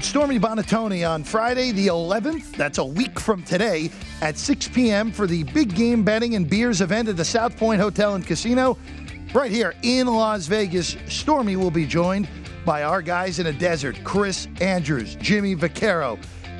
[0.03, 2.57] Stormy Buonantony on Friday, the 11th.
[2.57, 3.91] That's a week from today
[4.23, 5.13] at 6 p.m.
[5.13, 8.79] for the big game betting and beers event at the South Point Hotel and Casino
[9.35, 10.97] right here in Las Vegas.
[11.09, 12.29] Stormy will be joined
[12.65, 16.19] by our guys in the desert Chris Andrews, Jimmy Vaccaro,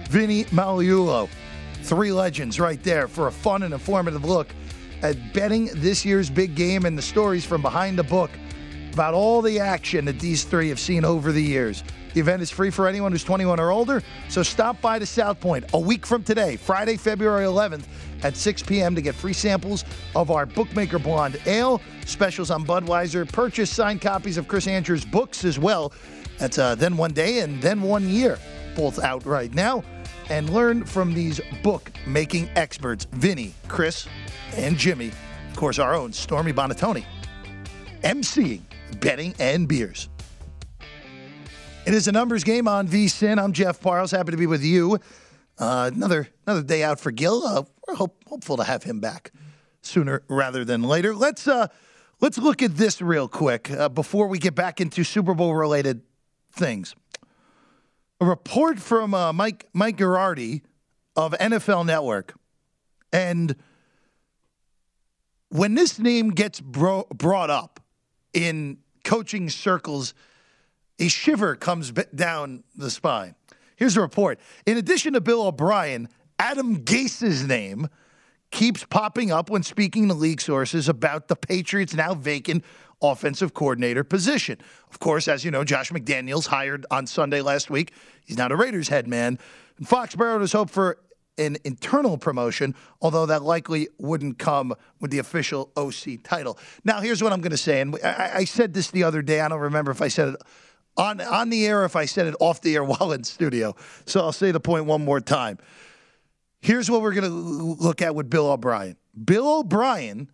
[0.09, 1.29] Vinny Magliulo.
[1.83, 4.49] Three legends right there for a fun and informative look
[5.03, 8.31] at betting this year's big game and the stories from behind the book
[8.93, 11.85] about all the action that these three have seen over the years.
[12.15, 15.41] The event is free for anyone who's 21 or older, so stop by to South
[15.41, 17.85] Point a week from today, Friday, February 11th
[18.23, 18.95] at 6 p.m.
[18.95, 19.85] to get free samples
[20.17, 25.45] of our Bookmaker Blonde Ale, specials on Budweiser, purchase signed copies of Chris Andrews' books
[25.45, 25.93] as well.
[26.39, 28.39] That's uh, Then One Day and Then One Year,
[28.75, 29.85] both out right now.
[30.29, 34.07] And learn from these book-making experts, Vinny, Chris,
[34.57, 35.11] and Jimmy.
[35.51, 37.05] Of course, our own Stormy Buonantony,
[38.03, 38.61] emceeing
[39.01, 40.09] betting and beers.
[41.87, 43.43] It is a numbers game on VSIN.
[43.43, 44.11] I'm Jeff Parles.
[44.11, 44.99] Happy to be with you.
[45.59, 47.43] Uh, another another day out for Gil.
[47.43, 49.33] Uh, we're hope, hopeful to have him back
[49.81, 51.15] sooner rather than later.
[51.15, 51.69] Let's uh,
[52.21, 56.03] let's look at this real quick uh, before we get back into Super Bowl related
[56.53, 56.95] things.
[58.21, 60.61] A report from uh, Mike Mike Giardi
[61.17, 62.35] of NFL Network,
[63.11, 63.57] and
[65.49, 67.81] when this name gets bro- brought up
[68.35, 70.13] in coaching circles
[71.01, 73.35] a shiver comes down the spine.
[73.77, 74.39] Here's a report.
[74.67, 76.09] In addition to Bill O'Brien,
[76.39, 77.89] Adam Gase's name
[78.51, 82.65] keeps popping up when speaking to league sources about the Patriots' now vacant
[83.01, 84.59] offensive coordinator position.
[84.91, 87.93] Of course, as you know, Josh McDaniels hired on Sunday last week.
[88.27, 89.39] He's now the Raiders head man.
[89.79, 90.99] And Foxborough has hoped for
[91.39, 96.59] an internal promotion, although that likely wouldn't come with the official OC title.
[96.85, 99.41] Now, here's what I'm going to say, and I, I said this the other day.
[99.41, 100.43] I don't remember if I said it
[100.97, 103.75] on on the air if I said it off the air while in studio.
[104.07, 105.59] So I'll say the point one more time.
[106.61, 108.97] Here's what we're going to look at with Bill O'Brien.
[109.25, 110.31] Bill O'Brien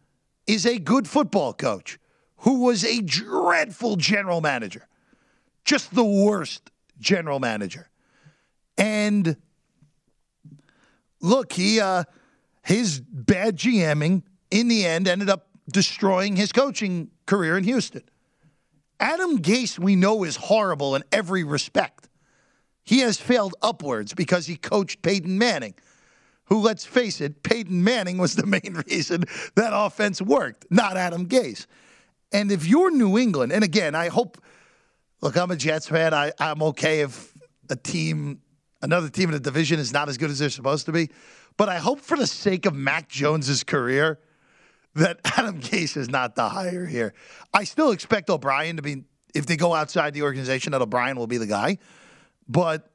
[0.47, 2.01] is a good football coach
[2.39, 4.89] who was a dreadful general manager.
[5.65, 7.89] Just the worst general manager.
[8.77, 9.37] And
[11.21, 12.05] look, he uh
[12.63, 18.03] his bad GMing in the end ended up destroying his coaching career in Houston.
[18.99, 22.09] Adam Gase, we know, is horrible in every respect.
[22.85, 25.75] He has failed upwards because he coached Peyton Manning,
[26.45, 29.25] who, let's face it, Peyton Manning was the main reason
[29.57, 31.67] that offense worked, not Adam Gase.
[32.33, 34.39] And if you're New England, and again, I hope,
[35.21, 36.15] look, I'm a Jets fan.
[36.15, 37.35] I, I'm okay if
[37.69, 38.41] a team,
[38.83, 41.11] another team in the division is not as good as they're supposed to be.
[41.57, 44.21] But I hope for the sake of Mac Jones's career
[44.97, 47.15] that Adam Gase is not the hire here.
[47.55, 49.05] I still expect O'Brien to be,
[49.35, 51.79] if they go outside the organization, that O'Brien will be the guy.
[52.49, 52.91] But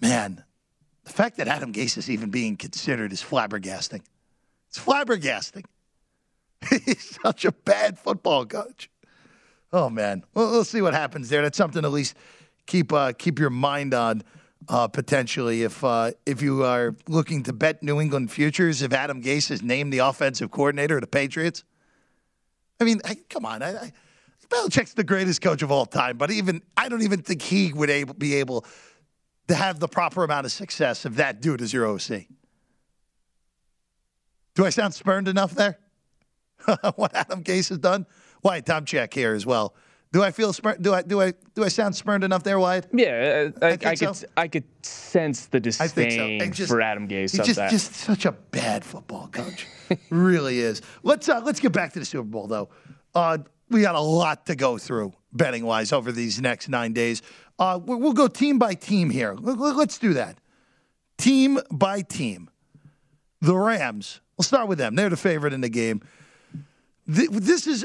[0.00, 0.42] man,
[1.04, 4.02] the fact that Adam Gase is even being considered is flabbergasting.
[4.68, 5.64] It's flabbergasting.
[6.84, 8.90] He's such a bad football coach.
[9.72, 11.42] Oh man, well, we'll see what happens there.
[11.42, 12.16] That's something to at least
[12.66, 14.22] keep uh, keep your mind on
[14.68, 18.82] uh, potentially if uh, if you are looking to bet New England futures.
[18.82, 21.64] If Adam Gase is named the offensive coordinator of the Patriots,
[22.80, 23.92] I mean, I, come on, I, I,
[24.48, 27.90] Belichick's the greatest coach of all time, but even I don't even think he would
[27.90, 28.64] able, be able
[29.48, 32.26] to have the proper amount of success if that dude is your OC.
[34.54, 35.78] Do I sound spurned enough there?
[36.96, 38.06] what Adam Gase has done?
[38.40, 39.74] Why Tom Check here as well.
[40.14, 40.80] Do I feel spurned?
[40.80, 42.86] Do I do I do I sound spurned enough there, Wyatt?
[42.92, 44.26] Yeah, I, I, I could so.
[44.36, 46.46] I could sense the disdain so.
[46.50, 47.36] just, for Adam Gase.
[47.36, 49.66] He's just, just such a bad football coach.
[50.10, 50.82] really is.
[51.02, 52.68] Let's uh, let's get back to the Super Bowl though.
[53.12, 53.38] Uh,
[53.70, 57.20] we got a lot to go through betting wise over these next nine days.
[57.58, 59.34] Uh, we'll go team by team here.
[59.34, 60.38] Let's do that.
[61.18, 62.50] Team by team.
[63.40, 64.20] The Rams.
[64.38, 64.94] We'll start with them.
[64.94, 66.02] They're the favorite in the game.
[67.04, 67.84] This is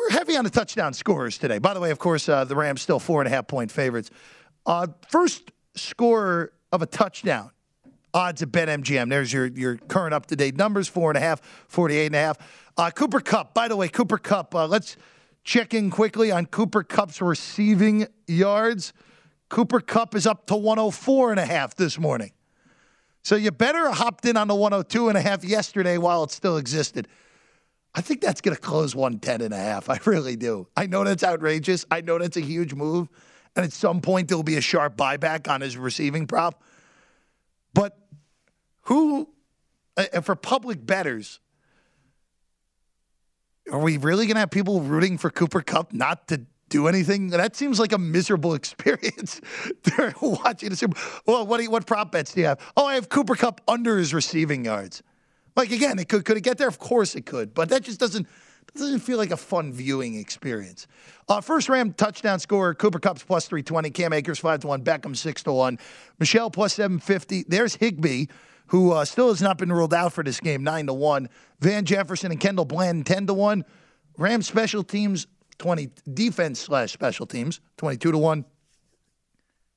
[0.00, 1.58] we're heavy on the touchdown scorers today.
[1.58, 4.10] By the way, of course, uh, the Rams still four and a half point favorites.
[4.64, 7.50] Uh, first scorer of a touchdown
[8.14, 9.10] odds at BetMGM.
[9.10, 12.36] There's your, your current up to date numbers 4.5, 48.5.
[12.76, 14.96] Uh, Cooper Kupp, by the way, Cooper Kupp, uh, let's
[15.44, 18.92] check in quickly on Cooper Kupp's receiving yards.
[19.48, 22.32] Cooper Kupp is up to 104 and a half this morning.
[23.22, 26.56] So you better hopped in on the 102 and a half yesterday while it still
[26.56, 27.06] existed.
[27.94, 29.88] I think that's going to close 110 and a half.
[29.90, 30.68] I really do.
[30.76, 31.84] I know that's outrageous.
[31.90, 33.08] I know that's a huge move.
[33.56, 36.62] And at some point, there'll be a sharp buyback on his receiving prop.
[37.74, 37.98] But
[38.82, 39.28] who,
[39.96, 41.40] uh, for public betters,
[43.70, 47.28] are we really going to have people rooting for Cooper Kupp not to do anything?
[47.28, 49.40] That seems like a miserable experience.
[49.82, 50.98] They're watching the Super.
[51.26, 52.60] Well, what you, what prop bets do you have?
[52.76, 55.02] Oh, I have Cooper Kupp under his receiving yards.
[55.56, 56.68] Like again, it could could it get there?
[56.68, 58.26] Of course it could, but that just doesn't
[58.74, 60.86] doesn't feel like a fun viewing experience.
[61.28, 65.16] Uh, first Ram touchdown scorer, Cooper Kupp's plus 320, Cam Akers 5 to 1, Beckham
[65.16, 65.78] 6 to 1,
[66.18, 67.46] Michel plus 750.
[67.48, 68.26] There's Higbee,
[68.68, 71.28] who uh, still has not been ruled out for this game, 9 to 1.
[71.60, 73.64] Van Jefferson and Kendall Blanton 10 to 1.
[74.16, 75.26] Ram special teams
[75.58, 78.44] 20 defense slash special teams 22 to 1.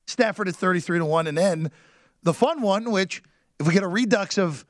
[0.06, 1.70] Stafford at 33 to 1 and then
[2.22, 3.22] the fun one which
[3.58, 4.64] if we get a redux of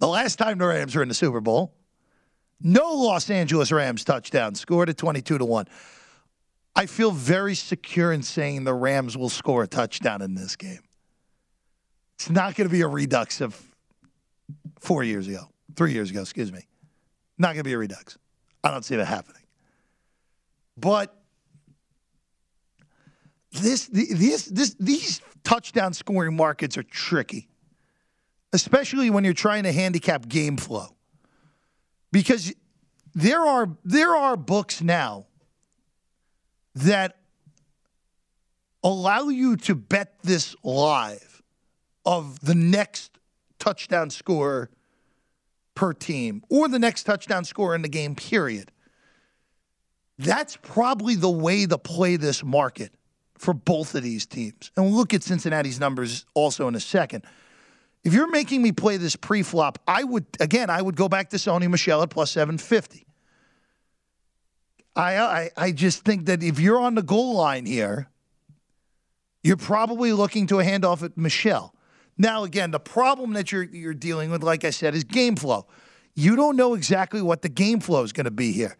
[0.00, 1.72] the last time the Rams were in the Super Bowl,
[2.60, 5.66] no Los Angeles Rams touchdown scored at 22 to 1.
[6.74, 10.80] I feel very secure in saying the Rams will score a touchdown in this game.
[12.16, 13.60] It's not going to be a redux of
[14.80, 16.66] 4 years ago, 3 years ago, excuse me.
[17.38, 18.18] Not going to be a redux.
[18.62, 19.42] I don't see that happening.
[20.76, 21.14] But
[23.52, 27.49] this, this, this, these touchdown scoring markets are tricky,
[28.52, 30.88] especially when you're trying to handicap game flow,
[32.12, 32.52] because
[33.14, 35.26] there are there are books now
[36.74, 37.16] that
[38.82, 41.42] allow you to bet this live
[42.04, 43.18] of the next
[43.58, 44.70] touchdown scorer
[45.74, 48.72] per team or the next touchdown scorer in the game, period.
[50.18, 52.92] That's probably the way to play this market
[53.38, 54.70] for both of these teams.
[54.76, 57.24] And we'll look at Cincinnati's numbers also in a second.
[58.02, 61.36] If you're making me play this pre-flop, I would again, I would go back to
[61.36, 63.06] Sony Michel at plus 750.
[64.96, 68.08] I, uh, I I just think that if you're on the goal line here,
[69.42, 71.74] you're probably looking to a handoff at Michel.
[72.16, 75.66] Now, again, the problem that you're you're dealing with, like I said, is game flow.
[76.14, 78.76] You don't know exactly what the game flow is going to be here.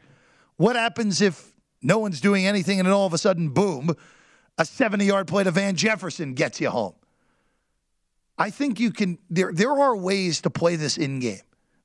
[0.57, 3.95] What happens if no one's doing anything and then all of a sudden, boom,
[4.59, 6.95] a 70 yard play to Van Jefferson gets you home?
[8.41, 11.43] I think you can, there, there are ways to play this in game,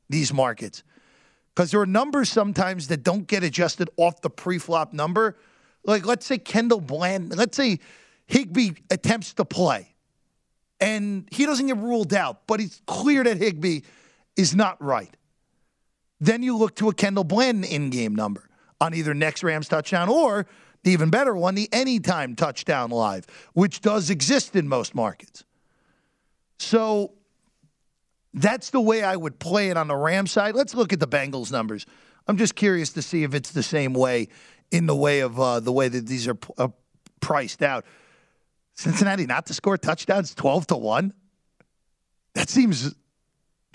[0.09, 0.83] these markets,
[1.53, 5.37] because there are numbers sometimes that don't get adjusted off the pre flop number.
[5.83, 7.79] Like, let's say Kendall Blanton, let's say
[8.27, 9.95] Higbee attempts to play
[10.79, 13.81] and he doesn't get ruled out, but it's clear that Higbee
[14.37, 15.15] is not right.
[16.21, 20.07] Then you look to a Kendall Blanton in game number on either next Rams touchdown
[20.07, 20.47] or
[20.83, 25.43] the even better one, the anytime touchdown live, which does exist in most markets.
[26.57, 27.13] So
[28.33, 30.55] that's the way I would play it on the Ram side.
[30.55, 31.85] Let's look at the Bengals numbers.
[32.27, 34.29] I'm just curious to see if it's the same way
[34.71, 36.69] in the way of uh, the way that these are uh,
[37.19, 37.85] priced out.
[38.73, 41.13] Cincinnati not to score touchdowns, twelve to one.
[42.33, 42.93] That seems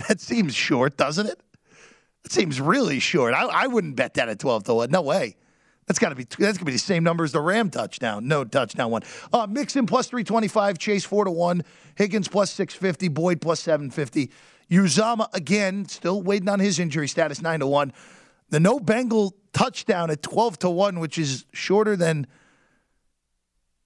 [0.08, 1.40] that seems short, doesn't it?
[2.24, 3.34] It seems really short.
[3.34, 4.90] I, I wouldn't bet that at 12 to 1.
[4.90, 5.36] No way.
[5.90, 8.28] That's got to be that's gonna be the same number as the Ram touchdown.
[8.28, 9.02] No touchdown one.
[9.32, 11.64] Uh, Mixon plus 325, Chase 4 to 1,
[11.96, 14.30] Higgins plus 650, Boyd plus 750.
[14.70, 17.92] Uzomah again, still waiting on his injury status, 9 to 1.
[18.50, 22.28] The no Bengal touchdown at 12 to 1, which is shorter than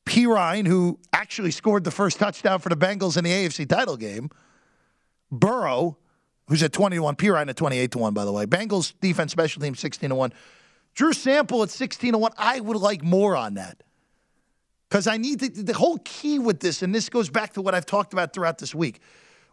[0.05, 4.29] Perine, who actually scored the first touchdown for the Bengals in the AFC title game.
[5.33, 5.97] Burrow,
[6.49, 7.17] who's at 20 to 1.
[7.17, 8.45] Perine at 28 to 1, by the way.
[8.45, 10.35] Bengals defense special team 16 to 1.
[10.95, 12.33] Drew Sample at 16 to 1.
[12.39, 13.83] I would like more on that.
[14.89, 17.75] Because I need to, the whole key with this, and this goes back to what
[17.75, 19.01] I've talked about throughout this week.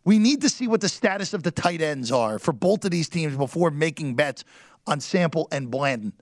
[0.03, 2.91] We need to see what the status of the tight ends are for both of
[2.91, 4.43] these teams before making bets
[4.87, 6.13] on Sample and Blanton,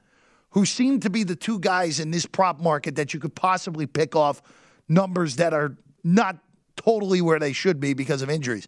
[0.51, 3.85] who seem to be the two guys in this prop market that you could possibly
[3.85, 4.41] pick off
[4.87, 6.37] numbers that are not
[6.75, 8.67] totally where they should be because of injuries.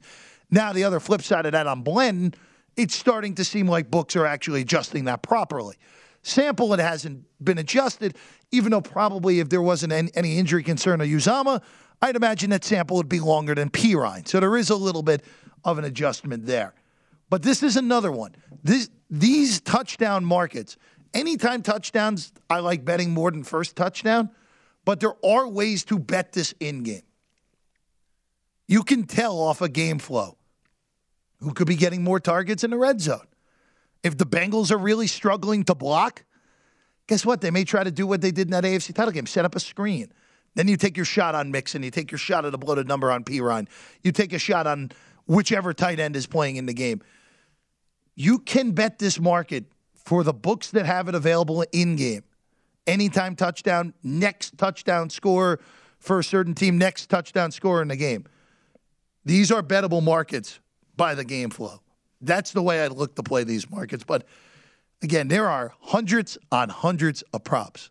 [0.49, 2.35] Now, the other flip side of that on Blend,
[2.75, 5.77] it's starting to seem like books are actually adjusting that properly.
[6.23, 8.15] Sample, it hasn't been adjusted,
[8.51, 11.61] even though probably if there wasn't any injury concern of Uzomah,
[12.01, 14.27] I'd imagine that sample would be longer than Perine.
[14.27, 15.23] So there is a little bit
[15.63, 16.73] of an adjustment there.
[17.29, 18.35] But this is another one.
[18.63, 20.77] This, these touchdown markets,
[21.13, 24.29] anytime touchdowns, I like betting more than first touchdown,
[24.83, 27.03] but there are ways to bet this in game.
[28.67, 30.37] You can tell off a game flow
[31.39, 33.25] who could be getting more targets in the red zone.
[34.03, 36.23] If the Bengals are really struggling to block,
[37.07, 37.41] guess what?
[37.41, 39.55] They may try to do what they did in that AFC title game set up
[39.55, 40.11] a screen.
[40.55, 41.83] Then you take your shot on Mixon.
[41.83, 43.67] You take your shot at a bloated number on Perine.
[44.03, 44.91] You take a shot on
[45.25, 47.01] whichever tight end is playing in the game.
[48.15, 52.23] You can bet this market for the books that have it available in game.
[52.85, 55.59] Anytime touchdown, next touchdown score
[55.99, 58.25] for a certain team, next touchdown score in the game.
[59.23, 60.59] These are bettable markets
[60.97, 61.79] by the game flow.
[62.21, 64.03] That's the way I look to play these markets.
[64.03, 64.25] But
[65.01, 67.89] again, there are hundreds on hundreds of props.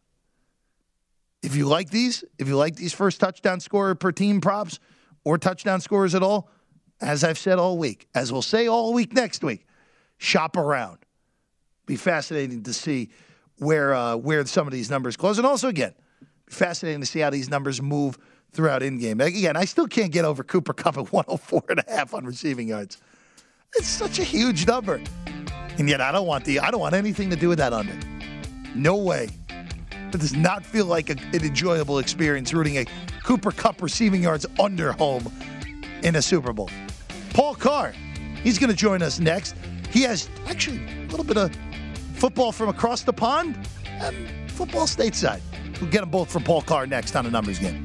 [1.42, 4.78] If you like these, if you like these first touchdown scorer per team props
[5.24, 6.50] or touchdown scorers at all,
[7.00, 9.66] as I've said all week, as we'll say all week next week,
[10.18, 10.98] shop around.
[11.86, 13.08] Be fascinating to see
[13.58, 15.94] where uh, where some of these numbers close, and also again,
[16.48, 18.18] fascinating to see how these numbers move
[18.52, 19.20] throughout in game.
[19.20, 22.68] Again, I still can't get over Cooper Kupp at 104 and a half on receiving
[22.68, 22.98] yards.
[23.76, 25.00] It's such a huge number.
[25.78, 27.94] And yet I don't want the I don't want anything to do with that under.
[28.74, 29.28] No way.
[29.48, 32.86] It does not feel like a, an enjoyable experience rooting a
[33.22, 35.30] Cooper Kupp receiving yards under home
[36.02, 36.68] in a Super Bowl.
[37.32, 37.92] Paul Carr,
[38.42, 39.54] he's going to join us next.
[39.90, 41.56] He has actually a little bit of
[42.14, 43.56] football from across the pond
[43.86, 45.40] and football stateside.
[45.80, 47.84] We'll get them both from Paul Carr next on a numbers game.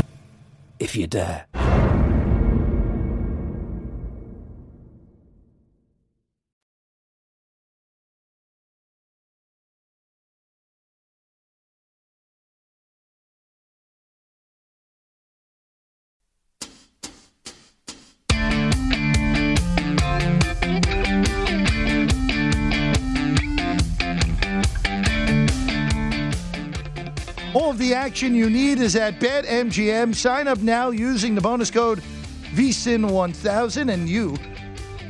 [0.91, 1.60] If you dare.
[28.01, 30.15] Action you need is at BetMGM.
[30.15, 32.01] Sign up now using the bonus code
[32.55, 34.35] VSIN1000 and you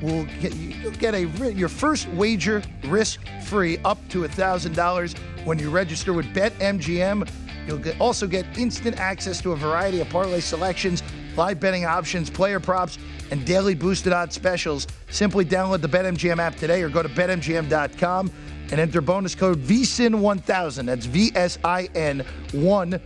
[0.02, 1.22] will get, you'll get a
[1.54, 7.30] your first wager risk-free up to $1,000 when you register with BetMGM.
[7.66, 11.02] You'll get, also get instant access to a variety of parlay selections,
[11.38, 12.98] live betting options, player props,
[13.32, 14.86] and daily boosted odds specials.
[15.10, 18.32] Simply download the BetMGM app today or go to betmgm.com
[18.72, 20.86] and enter bonus code VSIN1000.
[20.86, 23.02] That's V S I N 1000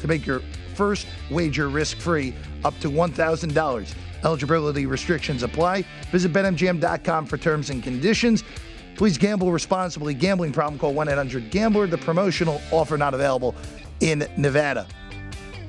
[0.00, 0.42] to make your
[0.74, 3.94] first wager risk free up to $1,000.
[4.24, 5.84] Eligibility restrictions apply.
[6.10, 8.44] Visit BetMGM.com for terms and conditions.
[8.96, 10.14] Please gamble responsibly.
[10.14, 11.86] Gambling problem, call 1 800 Gambler.
[11.86, 13.54] The promotional offer not available
[14.00, 14.86] in Nevada.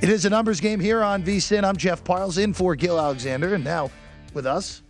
[0.01, 1.63] It is a numbers game here on VSIN.
[1.63, 3.53] I'm Jeff Parles in for Gill Alexander.
[3.53, 3.91] And now
[4.33, 4.81] with us,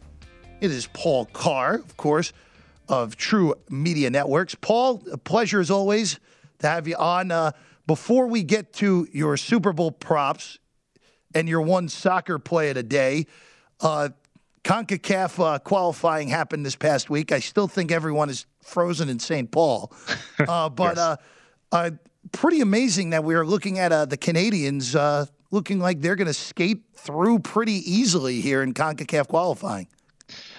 [0.60, 2.34] it is Paul Carr, of course
[2.92, 4.54] of True Media Networks.
[4.54, 6.20] Paul, a pleasure as always
[6.60, 7.32] to have you on.
[7.32, 7.54] Uh,
[7.88, 10.60] before we get to your Super Bowl props
[11.34, 13.28] and your one soccer play of the day,
[13.80, 14.10] uh,
[14.66, 17.32] CONCACAF uh, qualifying happened this past week.
[17.32, 19.50] I still think everyone is frozen in St.
[19.50, 19.92] Paul.
[20.40, 20.98] Uh, but yes.
[20.98, 21.16] Uh,
[21.72, 21.92] uh,
[22.32, 24.96] pretty amazing that we are looking at uh, the Canadians
[25.52, 29.88] looking like they're going to skate through pretty easily here in CONCACAF qualifying.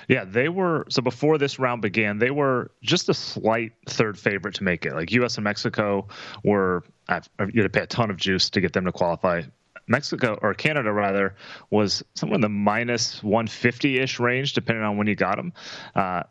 [0.08, 4.54] Yeah, they were so before this round began, they were just a slight third favorite
[4.56, 4.94] to make it.
[4.94, 5.36] Like U.S.
[5.36, 6.08] and Mexico
[6.44, 9.42] were, you had to pay a ton of juice to get them to qualify.
[9.88, 11.34] Mexico or Canada rather
[11.70, 15.52] was somewhere in the minus 150 ish range, depending on when you got them.
[15.94, 16.22] Uh,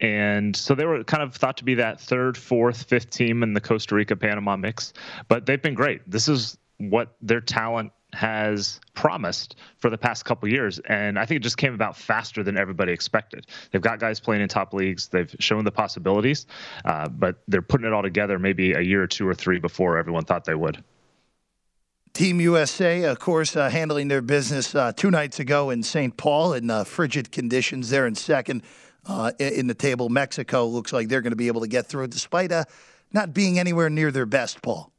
[0.00, 3.52] and so they were kind of thought to be that third, fourth, fifth team in
[3.52, 4.92] the Costa Rica Panama mix.
[5.28, 6.02] But they've been great.
[6.10, 11.36] This is what their talent has promised for the past couple years, and I think
[11.36, 13.46] it just came about faster than everybody expected.
[13.70, 15.08] They've got guys playing in top leagues.
[15.08, 16.46] They've shown the possibilities,
[16.84, 19.98] uh, but they're putting it all together maybe a year or two or three before
[19.98, 20.82] everyone thought they would.
[22.14, 26.16] Team USA, of course, uh, handling their business uh, two nights ago in St.
[26.16, 27.90] Paul in uh, frigid conditions.
[27.90, 28.62] They're in second
[29.04, 30.08] uh, in the table.
[30.08, 32.64] Mexico looks like they're going to be able to get through it despite uh,
[33.12, 34.92] not being anywhere near their best, Paul.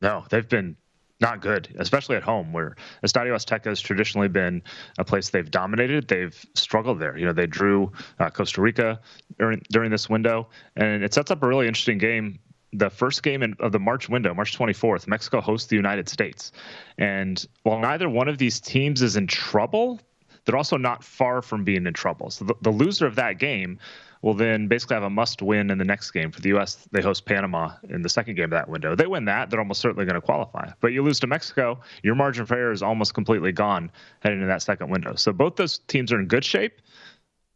[0.00, 0.76] No, they've been
[1.24, 4.62] not good, especially at home, where Estadio Azteca has traditionally been
[4.98, 6.08] a place they've dominated.
[6.08, 7.16] They've struggled there.
[7.16, 9.00] You know, they drew uh, Costa Rica
[9.38, 12.38] during, during this window, and it sets up a really interesting game
[12.76, 16.50] the first game in, of the March window, March 24th, Mexico hosts the United States.
[16.98, 20.00] And while neither one of these teams is in trouble,
[20.44, 22.30] they're also not far from being in trouble.
[22.30, 23.78] So the, the loser of that game
[24.24, 26.32] will then basically have a must win in the next game.
[26.32, 28.94] For the U.S., they host Panama in the second game of that window.
[28.94, 30.70] They win that, they're almost certainly going to qualify.
[30.80, 34.46] But you lose to Mexico, your margin for error is almost completely gone heading into
[34.46, 35.14] that second window.
[35.14, 36.80] So both those teams are in good shape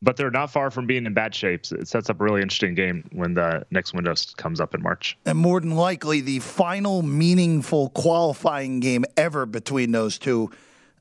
[0.00, 1.64] but they're not far from being in bad shape.
[1.72, 5.18] It sets up a really interesting game when the next window comes up in March.
[5.26, 10.52] And more than likely, the final meaningful qualifying game ever between those two,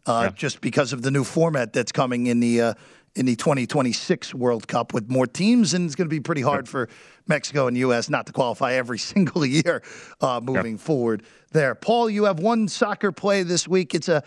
[0.07, 0.29] uh, yeah.
[0.35, 2.73] just because of the new format that's coming in the uh,
[3.17, 6.69] in the 2026 World Cup with more teams, and it's going to be pretty hard
[6.69, 6.87] for
[7.27, 8.09] Mexico and U.S.
[8.09, 9.81] not to qualify every single year
[10.21, 11.23] uh, moving forward.
[11.51, 13.95] There, Paul, you have one soccer play this week.
[13.95, 14.23] It's a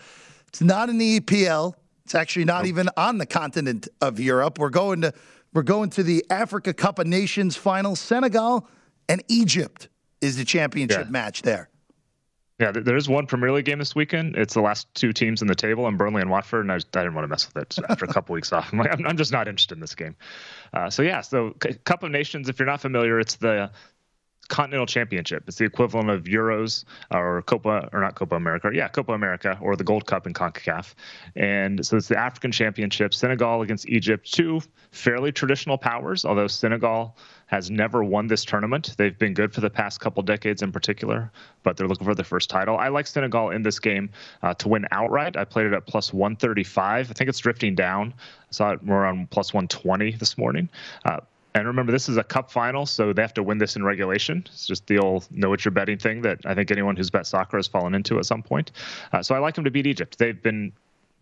[0.49, 1.73] it's not in the EPL.
[2.03, 4.59] It's actually not even on the continent of Europe.
[4.59, 5.13] We're going to
[5.53, 7.95] we're going to the Africa Cup of Nations final.
[7.95, 8.67] Senegal
[9.07, 9.87] and Egypt
[10.19, 11.11] is the championship yeah.
[11.11, 11.69] match there.
[12.61, 14.35] Yeah, there is one Premier League game this weekend.
[14.35, 16.61] It's the last two teams in the table, and Burnley and Watford.
[16.61, 18.71] And I, I didn't want to mess with it after a couple weeks off.
[18.71, 20.15] I'm like, I'm, I'm, just not interested in this game.
[20.71, 21.55] Uh, so yeah, so
[21.85, 22.49] Cup of Nations.
[22.49, 23.71] If you're not familiar, it's the
[24.51, 25.45] Continental Championship.
[25.47, 28.69] It's the equivalent of Euros or Copa, or not Copa America.
[28.71, 30.93] Yeah, Copa America or the Gold Cup in CONCACAF.
[31.35, 33.13] And so it's the African Championship.
[33.13, 37.17] Senegal against Egypt, two fairly traditional powers, although Senegal
[37.51, 38.95] has never won this tournament.
[38.97, 41.31] They've been good for the past couple decades in particular,
[41.63, 42.77] but they're looking for their first title.
[42.77, 44.09] I like Senegal in this game
[44.41, 45.35] uh, to win outright.
[45.35, 47.11] I played it at plus 135.
[47.11, 48.13] I think it's drifting down.
[48.17, 50.69] I saw it more on plus 120 this morning.
[51.03, 51.19] Uh,
[51.53, 54.43] and remember, this is a cup final, so they have to win this in regulation.
[54.45, 57.27] It's just the old know what you're betting thing that I think anyone who's bet
[57.27, 58.71] soccer has fallen into at some point.
[59.11, 60.17] Uh, so I like them to beat Egypt.
[60.17, 60.71] They've been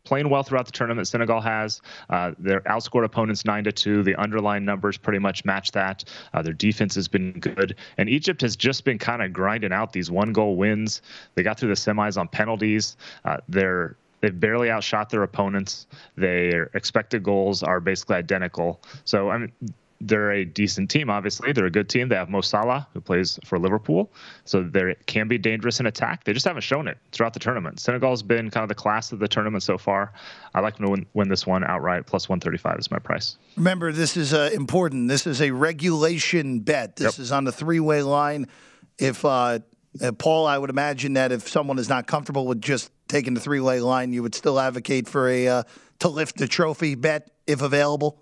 [0.09, 1.07] playing well throughout the tournament.
[1.07, 1.81] Senegal has.
[2.09, 4.01] Uh, their outscored opponents nine to two.
[4.01, 6.03] The underlying numbers pretty much match that.
[6.33, 9.93] Uh, their defense has been good, and Egypt has just been kind of grinding out
[9.93, 11.03] these one goal wins.
[11.35, 12.97] They got through the semis on penalties.
[13.23, 15.87] Uh, they're They've barely outshot their opponents.
[16.17, 18.81] Their expected goals are basically identical.
[19.05, 19.51] So I mean,
[20.01, 21.09] they're a decent team.
[21.09, 22.09] Obviously, they're a good team.
[22.09, 24.11] They have Mo Salah, who plays for Liverpool,
[24.45, 26.23] so they can be dangerous in attack.
[26.23, 27.79] They just haven't shown it throughout the tournament.
[27.79, 30.13] Senegal's been kind of the class of the tournament so far.
[30.53, 32.05] I like them to win, win this one outright.
[32.05, 33.37] Plus one thirty five is my price.
[33.57, 35.09] Remember, this is uh, important.
[35.09, 36.95] This is a regulation bet.
[36.95, 37.23] This yep.
[37.23, 38.47] is on the three way line.
[38.97, 39.59] If uh,
[40.01, 43.41] uh, Paul, I would imagine that if someone is not comfortable with just taking the
[43.41, 45.63] three way line, you would still advocate for a uh,
[45.99, 48.21] to lift the trophy bet if available.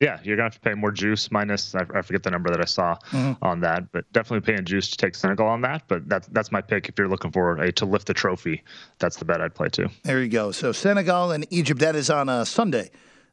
[0.00, 2.60] Yeah, you're gonna have to pay more juice minus I, I forget the number that
[2.60, 3.44] I saw mm-hmm.
[3.44, 5.82] on that, but definitely paying juice to take Senegal on that.
[5.88, 8.62] But that's that's my pick if you're looking for a to lift the trophy.
[8.98, 9.88] That's the bet I'd play too.
[10.04, 10.52] There you go.
[10.52, 11.80] So Senegal and Egypt.
[11.80, 12.90] That is on a Sunday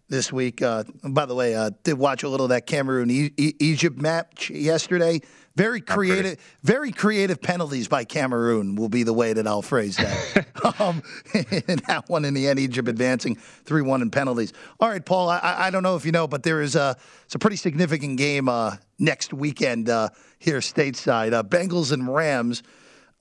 [0.07, 0.61] this week.
[0.61, 4.49] Uh, by the way, uh, did watch a little of that Cameroon e- Egypt match
[4.49, 5.21] yesterday.
[5.55, 10.45] Very creative, very creative penalties by Cameroon will be the way that I'll phrase that.
[10.79, 11.01] um,
[11.33, 14.51] and that one in the end, Egypt advancing three one in penalties.
[14.81, 15.29] All right, Paul.
[15.29, 18.17] I, I don't know if you know, but there is a it's a pretty significant
[18.17, 21.31] game uh, next weekend uh, here stateside.
[21.31, 22.61] Uh, Bengals and Rams.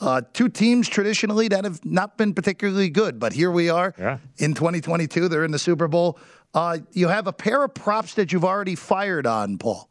[0.00, 4.18] Uh, two teams traditionally that have not been particularly good, but here we are yeah.
[4.38, 5.28] in 2022.
[5.28, 6.18] They're in the Super Bowl.
[6.54, 9.88] Uh, you have a pair of props that you've already fired on, Paul.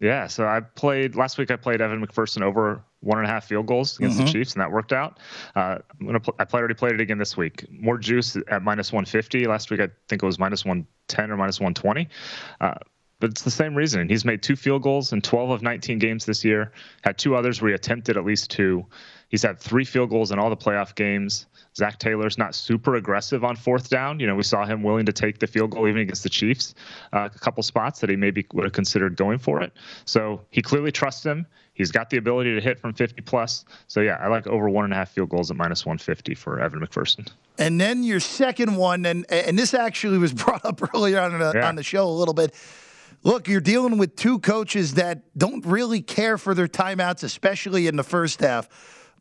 [0.00, 1.50] Yeah, so I played last week.
[1.50, 4.26] I played Evan McPherson over one and a half field goals against mm-hmm.
[4.26, 5.18] the Chiefs, and that worked out.
[5.54, 7.66] Uh, I'm gonna pl- I played, already played it again this week.
[7.70, 9.46] More juice at minus 150.
[9.46, 12.08] Last week I think it was minus 110 or minus 120.
[12.60, 12.74] Uh,
[13.20, 14.08] but it's the same reason.
[14.08, 16.72] He's made two field goals in 12 of 19 games this year.
[17.02, 18.86] Had two others where he attempted at least two.
[19.28, 21.46] He's had three field goals in all the playoff games.
[21.76, 24.18] Zac Taylor's not super aggressive on fourth down.
[24.20, 26.74] You know, we saw him willing to take the field goal even against the Chiefs,
[27.12, 29.72] uh, a couple spots that he maybe would have considered going for it.
[30.06, 31.46] So he clearly trusts him.
[31.74, 33.64] He's got the ability to hit from 50 plus.
[33.86, 36.58] So yeah, I like over one and a half field goals at minus 150 for
[36.58, 37.28] Evan McPherson.
[37.58, 41.52] And then your second one, and and this actually was brought up earlier on the,
[41.54, 41.68] yeah.
[41.68, 42.54] on the show a little bit.
[43.22, 47.96] Look, you're dealing with two coaches that don't really care for their timeouts, especially in
[47.96, 48.68] the first half.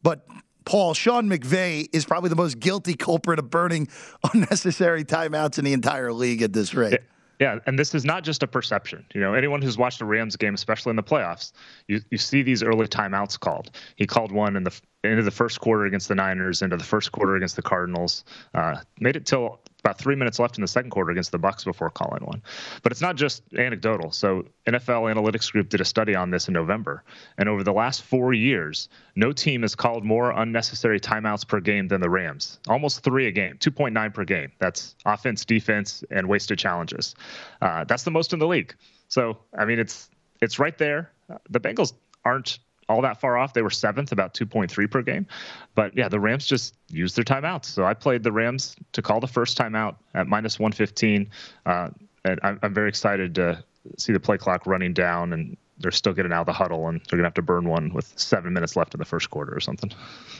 [0.08, 0.26] But
[0.64, 3.90] Paul, Sean McVay is probably the most guilty culprit of burning
[4.34, 7.02] unnecessary timeouts in the entire league at this rate.
[7.42, 9.06] Yeah, and this is not just a perception.
[9.14, 11.52] You know, anyone who's watched a Rams game, especially in the playoffs,
[11.90, 13.72] you, you see these early timeouts called.
[13.98, 14.80] He called one in the
[15.12, 18.24] into the first quarter against the Niners, into the first quarter against the Cardinals.
[18.54, 21.64] Uh, made it till about three minutes left in the second quarter against the Bucks
[21.64, 22.42] before calling one.
[22.84, 24.12] But it's not just anecdotal.
[24.12, 27.04] So NFL Analytics Group did a study on this in November,
[27.38, 31.88] and over the last four years, no team has called more unnecessary timeouts per game
[31.88, 32.60] than the Rams.
[32.68, 34.52] Almost three a game, 2.9 per game.
[34.60, 37.16] That's offense, defense, and wasted challenges.
[37.62, 38.76] Uh, that's the most in the league.
[39.08, 40.10] So I mean, it's
[40.42, 41.12] it's right there.
[41.50, 41.94] The Bengals
[42.26, 42.60] aren't
[42.90, 43.54] all that far off.
[43.54, 45.28] They were seventh, about 2.3 per game.
[45.76, 47.66] But yeah, the Rams just used their timeouts.
[47.66, 51.30] So I played the Rams to call the first timeout at minus 115.
[51.66, 51.90] Uh,
[52.24, 53.64] and I'm, I'm very excited to
[53.98, 57.00] see the play clock running down and they're still getting out of the huddle and
[57.02, 59.60] they're gonna have to burn one with seven minutes left in the first quarter or
[59.60, 59.92] something.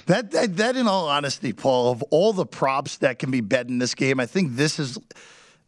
[0.08, 3.68] That, that that in all honesty, Paul, of all the props that can be bet
[3.68, 4.98] in this game, I think this is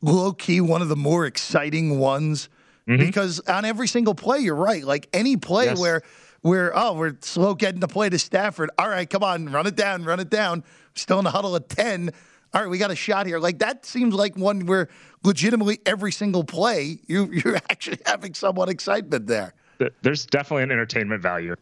[0.01, 2.49] low key one of the more exciting ones
[2.87, 3.03] mm-hmm.
[3.05, 4.83] because on every single play, you're right.
[4.83, 5.79] Like any play yes.
[5.79, 6.01] where
[6.43, 8.69] we're oh we're slow getting the play to Stafford.
[8.77, 10.63] All right, come on, run it down, run it down.
[10.95, 12.11] Still in the huddle at ten.
[12.53, 13.39] All right, we got a shot here.
[13.39, 14.89] Like that seems like one where
[15.23, 19.53] legitimately every single play you you're actually having somewhat excitement there.
[20.01, 21.55] There's definitely an entertainment value.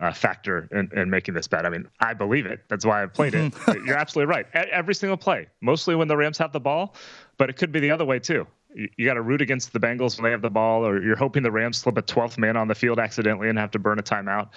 [0.00, 1.66] Uh, factor in, in, making this bet.
[1.66, 2.60] I mean, I believe it.
[2.68, 3.52] That's why I played it.
[3.84, 4.46] You're absolutely right.
[4.54, 6.94] Every single play, mostly when the Rams have the ball,
[7.36, 10.16] but it could be the other way too you, got to root against the Bengals
[10.16, 12.68] when they have the ball, or you're hoping the Rams slip a 12th man on
[12.68, 14.50] the field accidentally and have to burn a timeout.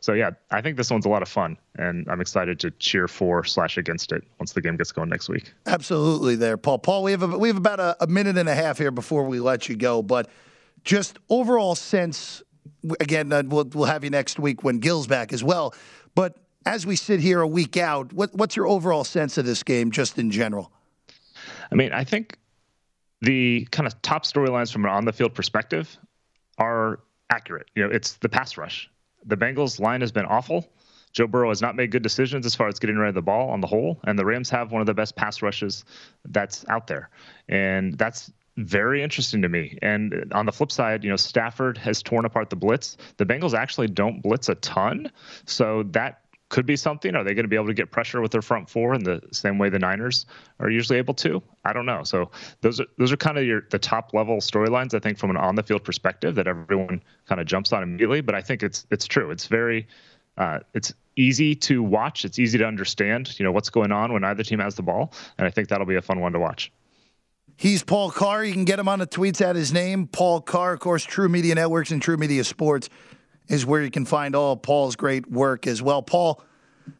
[0.00, 3.08] So yeah, I think this one's a lot of fun, and I'm excited to cheer
[3.08, 5.52] for slash against it once the game gets going next week.
[5.66, 6.78] Absolutely, there, Paul.
[6.78, 9.24] Paul, we have a, we have about a, a minute and a half here before
[9.24, 10.28] we let you go, but
[10.84, 12.42] just overall sense.
[13.00, 15.74] Again, we'll we'll have you next week when Gill's back as well.
[16.14, 19.62] But as we sit here a week out, what, what's your overall sense of this
[19.62, 20.70] game, just in general?
[21.70, 22.38] I mean, I think
[23.20, 25.96] the kind of top storylines from an on the field perspective
[26.58, 27.00] are
[27.30, 27.66] accurate.
[27.74, 28.90] You know, it's the pass rush.
[29.26, 30.68] The Bengals line has been awful.
[31.12, 33.50] Joe Burrow has not made good decisions as far as getting rid of the ball
[33.50, 35.84] on the whole, and the Rams have one of the best pass rushes
[36.26, 37.10] that's out there,
[37.48, 39.78] and that's very interesting to me.
[39.82, 42.96] And on the flip side, you know, Stafford has torn apart the blitz.
[43.16, 45.10] The Bengals actually don't blitz a ton,
[45.46, 47.14] so that could be something.
[47.14, 49.20] Are they going to be able to get pressure with their front four in the
[49.32, 50.26] same way the Niners
[50.60, 51.42] are usually able to?
[51.64, 52.02] I don't know.
[52.04, 52.30] So
[52.62, 55.36] those are those are kind of your the top level storylines I think from an
[55.36, 58.20] on the field perspective that everyone kind of jumps on immediately.
[58.20, 59.30] But I think it's it's true.
[59.30, 59.86] It's very
[60.38, 62.24] uh, it's easy to watch.
[62.24, 63.38] It's easy to understand.
[63.38, 65.86] You know what's going on when either team has the ball, and I think that'll
[65.86, 66.72] be a fun one to watch.
[67.56, 68.44] He's Paul Carr.
[68.44, 70.74] You can get him on the tweets at his name, Paul Carr.
[70.74, 72.88] Of course, TruMedia Networks and TruMedia Sports
[73.48, 76.02] is where you can find all Paul's great work as well.
[76.02, 76.42] Paul,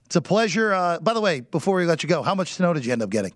[0.06, 0.72] it's a pleasure.
[0.72, 3.02] Uh, by the way, before we let you go, how much snow did you end
[3.02, 3.32] up getting?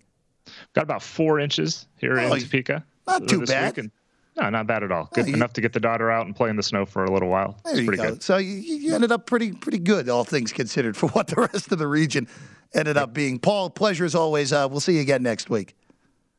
[0.75, 2.85] Got about four inches here oh, in Topeka.
[3.07, 3.79] Not too bad.
[3.79, 3.91] And,
[4.37, 5.09] no, not bad at all.
[5.13, 7.11] Good you, enough to get the daughter out and play in the snow for a
[7.11, 7.59] little while.
[7.65, 8.11] There you go.
[8.11, 8.23] Good.
[8.23, 11.71] So you, you, ended up pretty pretty good, all things considered, for what the rest
[11.71, 12.27] of the region
[12.75, 13.39] ended up being.
[13.39, 14.53] Paul, pleasure as always.
[14.53, 15.75] Uh, we'll see you again next week.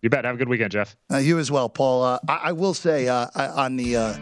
[0.02, 0.26] You bet.
[0.26, 0.96] Have a good weekend, Jeff.
[1.12, 2.04] Uh, you as well, Paul.
[2.04, 4.18] Uh, I, I, will say uh, on the uh,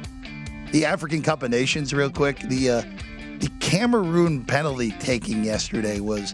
[0.72, 2.82] the African Cup of Nations, real quick, the uh,
[3.40, 6.34] the Cameroon penalty taking yesterday was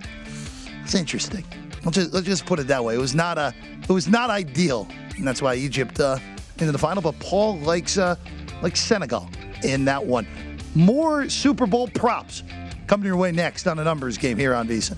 [0.84, 1.44] it's interesting.
[1.84, 2.96] Let's just, let's just put it that way.
[2.96, 6.20] It was not a it was not ideal, and that's why Egypt uh,
[6.60, 7.02] into the final.
[7.02, 8.16] But Paul likes uh,
[8.74, 9.30] Senegal
[9.64, 10.28] in that one.
[10.76, 12.44] More Super Bowl props
[12.88, 14.98] coming your way next on a numbers game here on VSIN.